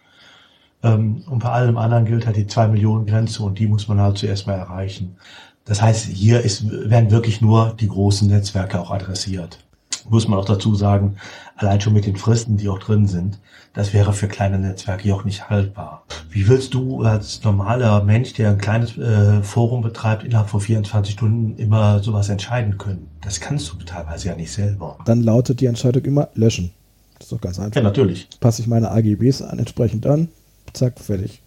Ähm, 0.83 1.25
und 1.29 1.41
bei 1.41 1.51
allem 1.51 1.79
anderen 1.79 2.05
gilt 2.07 2.27
halt 2.27 2.37
die 2.37 2.47
zwei 2.47 2.69
Millionen 2.69 3.07
Grenze 3.07 3.43
und 3.43 3.59
die 3.59 3.67
muss 3.67 3.89
man 3.89 4.01
halt 4.01 4.19
zuerst 4.19 4.47
mal 4.47 4.55
erreichen. 4.55 5.17
Das 5.65 5.83
heißt, 5.83 6.07
hier 6.07 6.43
ist, 6.43 6.69
werden 6.71 7.11
wirklich 7.11 7.41
nur 7.41 7.75
die 7.79 7.89
großen 7.89 8.29
Netzwerke 8.29 8.81
auch 8.81 8.93
adressiert 8.93 9.66
muss 10.09 10.29
man 10.29 10.39
auch 10.39 10.45
dazu 10.45 10.75
sagen, 10.75 11.17
allein 11.57 11.81
schon 11.81 11.93
mit 11.93 12.07
den 12.07 12.17
Fristen, 12.17 12.57
die 12.57 12.69
auch 12.69 12.79
drin 12.79 13.07
sind, 13.07 13.39
das 13.77 13.93
wäre 13.93 14.15
für 14.15 14.27
kleine 14.27 14.59
Netzwerke 14.59 15.15
auch 15.15 15.25
nicht 15.25 15.51
haltbar. 15.51 16.05
Wie 16.31 16.49
willst 16.49 16.73
du 16.73 17.03
als 17.03 17.45
normaler 17.45 18.03
Mensch, 18.03 18.33
der 18.33 18.51
ein 18.51 18.59
kleines 18.59 18.97
äh, 18.97 19.43
Forum 19.43 19.83
betreibt, 19.83 20.25
innerhalb 20.25 20.49
von 20.49 20.61
24 20.61 21.13
Stunden 21.13 21.59
immer 21.59 22.03
sowas 22.03 22.31
entscheiden 22.31 22.79
können? 22.79 23.09
Das 23.21 23.39
kannst 23.41 23.71
du 23.71 23.77
teilweise 23.85 24.29
ja 24.29 24.35
nicht 24.35 24.51
selber. 24.51 24.97
Dann 25.05 25.23
lautet 25.23 25.61
die 25.61 25.67
Entscheidung 25.67 26.05
immer 26.05 26.29
löschen. 26.35 26.73
Das 27.19 27.27
ist 27.27 27.33
doch 27.33 27.41
ganz 27.41 27.59
einfach. 27.59 27.77
Ja, 27.77 27.83
natürlich. 27.83 28.29
Passe 28.41 28.63
ich 28.63 28.69
meine 28.69 28.91
AGBs 28.91 29.43
an, 29.43 29.59
entsprechend 29.59 30.07
an, 30.07 30.29
zack, 30.73 30.99
fertig. 30.99 31.43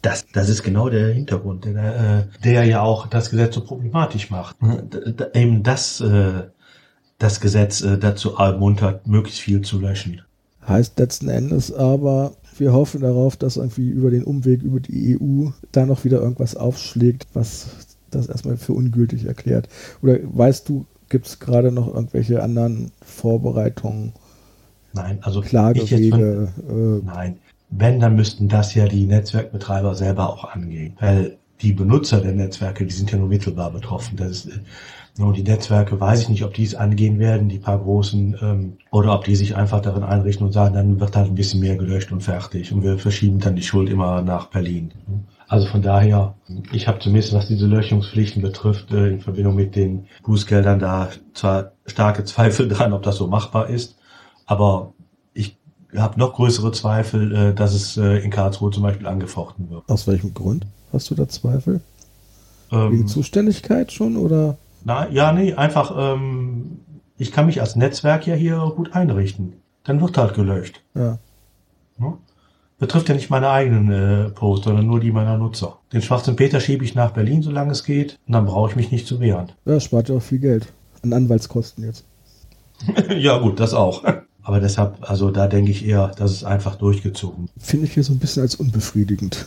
Das, 0.00 0.26
das 0.32 0.48
ist 0.48 0.62
genau 0.62 0.88
der 0.88 1.14
Hintergrund, 1.14 1.64
der, 1.64 1.74
äh, 1.74 2.42
der 2.44 2.64
ja 2.64 2.82
auch 2.82 3.06
das 3.06 3.30
Gesetz 3.30 3.54
so 3.54 3.62
problematisch 3.62 4.30
macht. 4.30 4.56
Eben 5.34 5.62
das 5.62 6.00
äh, 6.00 6.42
das 7.22 7.40
Gesetz 7.40 7.80
äh, 7.82 7.98
dazu 7.98 8.36
ermuntert, 8.36 9.06
möglichst 9.06 9.40
viel 9.40 9.62
zu 9.62 9.78
löschen. 9.78 10.22
Heißt 10.66 10.98
letzten 10.98 11.28
Endes 11.28 11.72
aber, 11.72 12.32
wir 12.56 12.72
hoffen 12.72 13.00
darauf, 13.00 13.36
dass 13.36 13.56
irgendwie 13.56 13.88
über 13.88 14.10
den 14.10 14.24
Umweg 14.24 14.62
über 14.62 14.80
die 14.80 15.18
EU 15.18 15.50
da 15.72 15.86
noch 15.86 16.04
wieder 16.04 16.20
irgendwas 16.20 16.56
aufschlägt, 16.56 17.26
was 17.34 17.68
das 18.10 18.28
erstmal 18.28 18.56
für 18.56 18.72
ungültig 18.72 19.24
erklärt. 19.24 19.68
Oder 20.02 20.18
weißt 20.22 20.68
du, 20.68 20.86
gibt 21.08 21.26
es 21.26 21.38
gerade 21.38 21.72
noch 21.72 21.92
irgendwelche 21.92 22.42
anderen 22.42 22.92
Vorbereitungen? 23.04 24.12
Nein, 24.92 25.18
also 25.22 25.40
Klagewege. 25.40 26.52
Äh, 26.68 27.04
nein, 27.06 27.38
wenn, 27.70 28.00
dann 28.00 28.16
müssten 28.16 28.48
das 28.48 28.74
ja 28.74 28.86
die 28.86 29.06
Netzwerkbetreiber 29.06 29.94
selber 29.94 30.28
auch 30.28 30.44
angehen. 30.44 30.96
Weil 31.00 31.38
die 31.62 31.72
Benutzer 31.72 32.20
der 32.20 32.32
Netzwerke, 32.32 32.84
die 32.84 32.92
sind 32.92 33.10
ja 33.10 33.18
nur 33.18 33.28
mittelbar 33.28 33.70
betroffen. 33.70 34.16
Das 34.16 34.44
ist, 34.44 34.60
und 35.18 35.36
die 35.36 35.42
Netzwerke, 35.42 36.00
weiß 36.00 36.22
ich 36.22 36.28
nicht, 36.30 36.42
ob 36.42 36.54
die 36.54 36.64
es 36.64 36.74
angehen 36.74 37.18
werden, 37.18 37.50
die 37.50 37.58
paar 37.58 37.78
großen, 37.78 38.36
ähm, 38.40 38.72
oder 38.90 39.14
ob 39.14 39.24
die 39.24 39.36
sich 39.36 39.54
einfach 39.54 39.82
darin 39.82 40.04
einrichten 40.04 40.46
und 40.46 40.52
sagen, 40.52 40.74
dann 40.74 41.00
wird 41.00 41.14
halt 41.14 41.26
ein 41.28 41.34
bisschen 41.34 41.60
mehr 41.60 41.76
gelöscht 41.76 42.12
und 42.12 42.22
fertig. 42.22 42.72
Und 42.72 42.82
wir 42.82 42.98
verschieben 42.98 43.38
dann 43.38 43.54
die 43.54 43.62
Schuld 43.62 43.90
immer 43.90 44.22
nach 44.22 44.46
Berlin. 44.46 44.92
Also 45.48 45.66
von 45.66 45.82
daher, 45.82 46.34
ich 46.72 46.88
habe 46.88 46.98
zumindest, 46.98 47.34
was 47.34 47.46
diese 47.46 47.66
Löschungspflichten 47.66 48.40
betrifft, 48.40 48.90
äh, 48.90 49.08
in 49.10 49.20
Verbindung 49.20 49.54
mit 49.54 49.76
den 49.76 50.06
Bußgeldern 50.22 50.78
da 50.78 51.10
zwar 51.34 51.72
starke 51.84 52.24
Zweifel 52.24 52.68
dran, 52.70 52.94
ob 52.94 53.02
das 53.02 53.16
so 53.16 53.26
machbar 53.26 53.68
ist, 53.68 53.98
aber 54.46 54.94
ich 55.34 55.58
habe 55.94 56.18
noch 56.18 56.32
größere 56.32 56.72
Zweifel, 56.72 57.34
äh, 57.34 57.54
dass 57.54 57.74
es 57.74 57.98
äh, 57.98 58.24
in 58.24 58.30
Karlsruhe 58.30 58.70
zum 58.70 58.82
Beispiel 58.82 59.06
angefochten 59.06 59.68
wird. 59.68 59.86
Aus 59.90 60.06
welchem 60.06 60.32
Grund 60.32 60.64
hast 60.92 61.10
du 61.10 61.14
da 61.14 61.28
Zweifel? 61.28 61.80
Ähm, 62.70 62.92
Wegen 62.92 63.08
Zuständigkeit 63.08 63.92
schon 63.92 64.16
oder? 64.16 64.56
na, 64.84 65.08
ja, 65.10 65.32
nee, 65.32 65.54
einfach, 65.54 65.94
ähm, 65.96 66.80
ich 67.16 67.32
kann 67.32 67.46
mich 67.46 67.60
als 67.60 67.76
Netzwerk 67.76 68.26
ja 68.26 68.34
hier 68.34 68.72
gut 68.74 68.94
einrichten. 68.94 69.54
Dann 69.84 70.00
wird 70.00 70.18
halt 70.18 70.34
gelöscht. 70.34 70.80
Ja. 70.94 71.18
Ne? 71.98 72.14
Betrifft 72.78 73.08
ja 73.08 73.14
nicht 73.14 73.30
meine 73.30 73.50
eigenen 73.50 73.90
äh, 73.92 74.30
Posts, 74.30 74.66
sondern 74.66 74.86
nur 74.86 74.98
die 74.98 75.12
meiner 75.12 75.38
Nutzer. 75.38 75.78
Den 75.92 76.02
schwarzen 76.02 76.34
Peter 76.34 76.58
schiebe 76.58 76.84
ich 76.84 76.94
nach 76.94 77.12
Berlin, 77.12 77.42
solange 77.42 77.72
es 77.72 77.84
geht, 77.84 78.18
und 78.26 78.32
dann 78.32 78.46
brauche 78.46 78.70
ich 78.70 78.76
mich 78.76 78.90
nicht 78.90 79.06
zu 79.06 79.20
wehren. 79.20 79.52
Ja, 79.64 79.78
spart 79.78 80.08
ja 80.08 80.16
auch 80.16 80.22
viel 80.22 80.40
Geld. 80.40 80.72
An 81.02 81.12
Anwaltskosten 81.12 81.84
jetzt. 81.84 82.04
ja, 83.16 83.38
gut, 83.38 83.60
das 83.60 83.74
auch. 83.74 84.02
Aber 84.44 84.58
deshalb, 84.58 84.96
also 85.08 85.30
da 85.30 85.46
denke 85.46 85.70
ich 85.70 85.86
eher, 85.86 86.10
das 86.16 86.32
ist 86.32 86.42
einfach 86.42 86.74
durchgezogen. 86.74 87.48
Finde 87.56 87.86
ich 87.86 87.94
hier 87.94 88.02
so 88.02 88.12
ein 88.12 88.18
bisschen 88.18 88.42
als 88.42 88.56
unbefriedigend. 88.56 89.46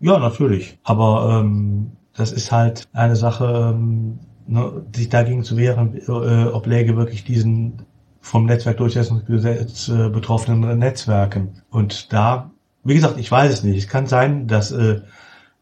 Ja, 0.00 0.18
natürlich. 0.18 0.78
Aber 0.84 1.40
ähm, 1.40 1.92
das 2.14 2.32
ist 2.32 2.52
halt 2.52 2.88
eine 2.92 3.16
Sache, 3.16 3.74
ähm, 3.74 4.18
ne, 4.46 4.84
sich 4.94 5.08
dagegen 5.08 5.44
zu 5.44 5.56
wehren, 5.56 5.96
äh, 6.06 6.48
obläge 6.50 6.96
wirklich 6.96 7.24
diesen 7.24 7.82
vom 8.20 8.46
Netzwerkdurchsetzungsgesetz 8.46 9.88
äh, 9.88 10.08
betroffenen 10.10 10.78
Netzwerken. 10.78 11.62
Und 11.70 12.12
da, 12.12 12.50
wie 12.84 12.94
gesagt, 12.94 13.18
ich 13.18 13.30
weiß 13.30 13.52
es 13.52 13.62
nicht. 13.62 13.78
Es 13.78 13.88
kann 13.88 14.06
sein, 14.06 14.46
dass 14.46 14.70
äh, 14.70 15.00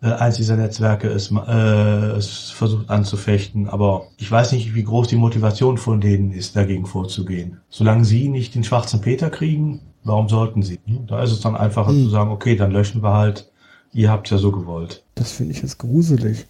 äh, 0.02 0.12
eins 0.12 0.36
dieser 0.36 0.56
Netzwerke 0.56 1.08
es, 1.08 1.30
äh, 1.30 2.16
es 2.16 2.50
versucht 2.50 2.90
anzufechten, 2.90 3.68
aber 3.68 4.08
ich 4.18 4.30
weiß 4.30 4.52
nicht, 4.52 4.74
wie 4.74 4.84
groß 4.84 5.08
die 5.08 5.16
Motivation 5.16 5.78
von 5.78 6.00
denen 6.00 6.32
ist, 6.32 6.56
dagegen 6.56 6.86
vorzugehen. 6.86 7.60
Solange 7.68 8.04
sie 8.04 8.28
nicht 8.28 8.54
den 8.54 8.64
schwarzen 8.64 9.00
Peter 9.00 9.30
kriegen, 9.30 9.80
warum 10.04 10.28
sollten 10.28 10.62
sie? 10.62 10.78
Da 11.06 11.22
ist 11.22 11.32
es 11.32 11.40
dann 11.40 11.56
einfacher 11.56 11.90
Hm. 11.90 12.04
zu 12.04 12.10
sagen, 12.10 12.30
okay, 12.30 12.56
dann 12.56 12.72
löschen 12.72 13.02
wir 13.02 13.14
halt, 13.14 13.50
ihr 13.96 14.10
habt 14.10 14.30
ja 14.30 14.38
so 14.38 14.52
gewollt. 14.52 15.02
Das 15.14 15.32
finde 15.32 15.52
ich 15.52 15.62
jetzt 15.62 15.78
gruselig. 15.78 16.46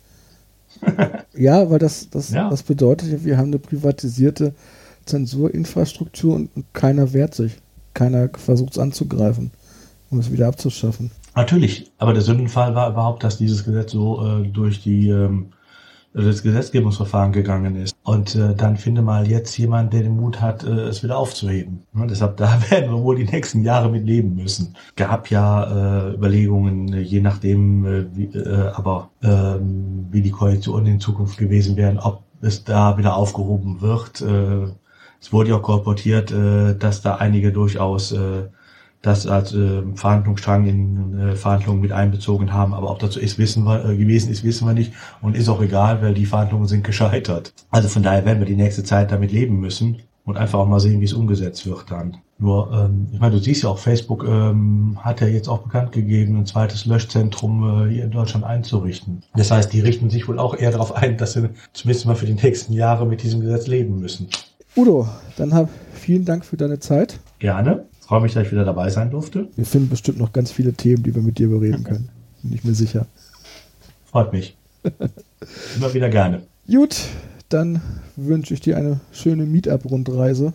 ja, 1.34 1.70
weil 1.70 1.78
das, 1.78 2.10
das, 2.10 2.30
Ja. 2.30 2.50
das 2.50 2.62
bedeutet 2.62 3.10
ja, 3.10 3.24
wir 3.24 3.38
haben 3.38 3.46
eine 3.48 3.58
privatisierte 3.60 4.52
Zensurinfrastruktur 5.06 6.34
und, 6.34 6.50
und 6.56 6.66
keiner 6.74 7.12
wehrt 7.12 7.34
sich. 7.34 7.56
Keiner 7.94 8.28
versucht 8.36 8.72
es 8.72 8.78
anzugreifen, 8.78 9.52
um 10.10 10.18
es 10.18 10.30
wieder 10.30 10.48
abzuschaffen. 10.48 11.10
Natürlich, 11.34 11.92
aber 11.98 12.12
der 12.12 12.22
Sündenfall 12.22 12.74
war 12.74 12.90
überhaupt, 12.90 13.22
dass 13.22 13.38
dieses 13.38 13.64
Gesetz 13.64 13.92
so 13.92 14.24
äh, 14.26 14.48
durch 14.48 14.82
die 14.82 15.08
ähm, 15.08 15.52
das 16.22 16.42
Gesetzgebungsverfahren 16.42 17.32
gegangen 17.32 17.76
ist. 17.76 17.94
Und 18.02 18.34
äh, 18.34 18.54
dann 18.54 18.76
finde 18.76 19.02
mal 19.02 19.28
jetzt 19.28 19.56
jemand, 19.58 19.92
der 19.92 20.02
den 20.02 20.16
Mut 20.16 20.40
hat, 20.40 20.64
äh, 20.64 20.84
es 20.84 21.02
wieder 21.02 21.18
aufzuheben. 21.18 21.82
Ne, 21.92 22.06
deshalb, 22.06 22.36
da 22.38 22.58
werden 22.70 22.90
wir 22.90 23.02
wohl 23.02 23.16
die 23.16 23.24
nächsten 23.24 23.62
Jahre 23.62 23.90
mit 23.90 24.06
leben 24.06 24.34
müssen. 24.34 24.74
Gab 24.96 25.30
ja 25.30 26.08
äh, 26.08 26.14
Überlegungen, 26.14 26.92
äh, 26.92 27.00
je 27.00 27.20
nachdem, 27.20 27.84
äh, 27.84 28.16
wie, 28.16 28.38
äh, 28.38 28.70
aber 28.74 29.10
ähm, 29.22 30.06
wie 30.10 30.22
die 30.22 30.30
Koalition 30.30 30.86
in 30.86 31.00
Zukunft 31.00 31.38
gewesen 31.38 31.76
wären, 31.76 31.98
ob 31.98 32.22
es 32.40 32.64
da 32.64 32.96
wieder 32.96 33.16
aufgehoben 33.16 33.80
wird. 33.80 34.22
Äh, 34.22 34.72
es 35.20 35.32
wurde 35.32 35.50
ja 35.50 35.56
auch 35.56 35.62
kolportiert, 35.62 36.30
äh, 36.30 36.76
dass 36.76 37.02
da 37.02 37.16
einige 37.16 37.52
durchaus 37.52 38.12
äh, 38.12 38.44
das 39.06 39.26
als 39.26 39.54
äh, 39.54 39.82
Verhandlungsstrang 39.94 40.66
in 40.66 41.18
äh, 41.18 41.36
Verhandlungen 41.36 41.80
mit 41.80 41.92
einbezogen 41.92 42.52
haben. 42.52 42.74
Aber 42.74 42.90
ob 42.90 42.98
dazu 42.98 43.20
ist, 43.20 43.38
wissen 43.38 43.64
wir, 43.64 43.84
äh, 43.84 43.96
gewesen 43.96 44.30
ist, 44.30 44.44
wissen 44.44 44.66
wir 44.66 44.74
nicht. 44.74 44.92
Und 45.22 45.36
ist 45.36 45.48
auch 45.48 45.62
egal, 45.62 46.02
weil 46.02 46.14
die 46.14 46.26
Verhandlungen 46.26 46.66
sind 46.66 46.84
gescheitert. 46.84 47.52
Also 47.70 47.88
von 47.88 48.02
daher 48.02 48.24
werden 48.24 48.40
wir 48.40 48.46
die 48.46 48.56
nächste 48.56 48.82
Zeit 48.84 49.12
damit 49.12 49.32
leben 49.32 49.60
müssen 49.60 49.98
und 50.24 50.36
einfach 50.36 50.58
auch 50.58 50.66
mal 50.66 50.80
sehen, 50.80 51.00
wie 51.00 51.04
es 51.04 51.12
umgesetzt 51.12 51.66
wird 51.66 51.90
dann. 51.90 52.16
Nur, 52.38 52.70
ähm, 52.72 53.06
ich 53.12 53.20
meine, 53.20 53.36
du 53.36 53.40
siehst 53.40 53.62
ja 53.62 53.70
auch, 53.70 53.78
Facebook 53.78 54.24
ähm, 54.24 54.98
hat 55.00 55.20
ja 55.20 55.26
jetzt 55.28 55.48
auch 55.48 55.60
bekannt 55.60 55.92
gegeben, 55.92 56.36
ein 56.36 56.44
zweites 56.44 56.84
Löschzentrum 56.84 57.86
äh, 57.86 57.92
hier 57.92 58.04
in 58.04 58.10
Deutschland 58.10 58.44
einzurichten. 58.44 59.22
Das 59.34 59.50
heißt, 59.50 59.72
die 59.72 59.80
richten 59.80 60.10
sich 60.10 60.28
wohl 60.28 60.38
auch 60.38 60.54
eher 60.54 60.72
darauf 60.72 60.94
ein, 60.94 61.16
dass 61.16 61.32
sie 61.32 61.48
zumindest 61.72 62.06
mal 62.06 62.16
für 62.16 62.26
die 62.26 62.34
nächsten 62.34 62.72
Jahre 62.72 63.06
mit 63.06 63.22
diesem 63.22 63.40
Gesetz 63.40 63.68
leben 63.68 64.00
müssen. 64.00 64.28
Udo, 64.76 65.08
dann 65.38 65.54
hab 65.54 65.70
vielen 65.94 66.26
Dank 66.26 66.44
für 66.44 66.58
deine 66.58 66.78
Zeit. 66.78 67.18
Gerne. 67.38 67.86
Freue 68.06 68.20
mich, 68.20 68.34
dass 68.34 68.46
ich 68.46 68.52
wieder 68.52 68.64
dabei 68.64 68.88
sein 68.88 69.10
durfte. 69.10 69.48
Wir 69.56 69.66
finden 69.66 69.88
bestimmt 69.88 70.18
noch 70.18 70.32
ganz 70.32 70.52
viele 70.52 70.72
Themen, 70.72 71.02
die 71.02 71.12
wir 71.12 71.22
mit 71.22 71.38
dir 71.38 71.48
bereden 71.48 71.82
können. 71.82 72.08
Bin 72.40 72.52
ich 72.52 72.62
mir 72.62 72.72
sicher. 72.72 73.06
Freut 74.04 74.32
mich. 74.32 74.56
Immer 75.76 75.92
wieder 75.92 76.08
gerne. 76.08 76.42
Gut, 76.68 77.02
dann 77.48 77.80
wünsche 78.14 78.54
ich 78.54 78.60
dir 78.60 78.76
eine 78.76 79.00
schöne 79.10 79.44
Meetup-Rundreise 79.44 80.52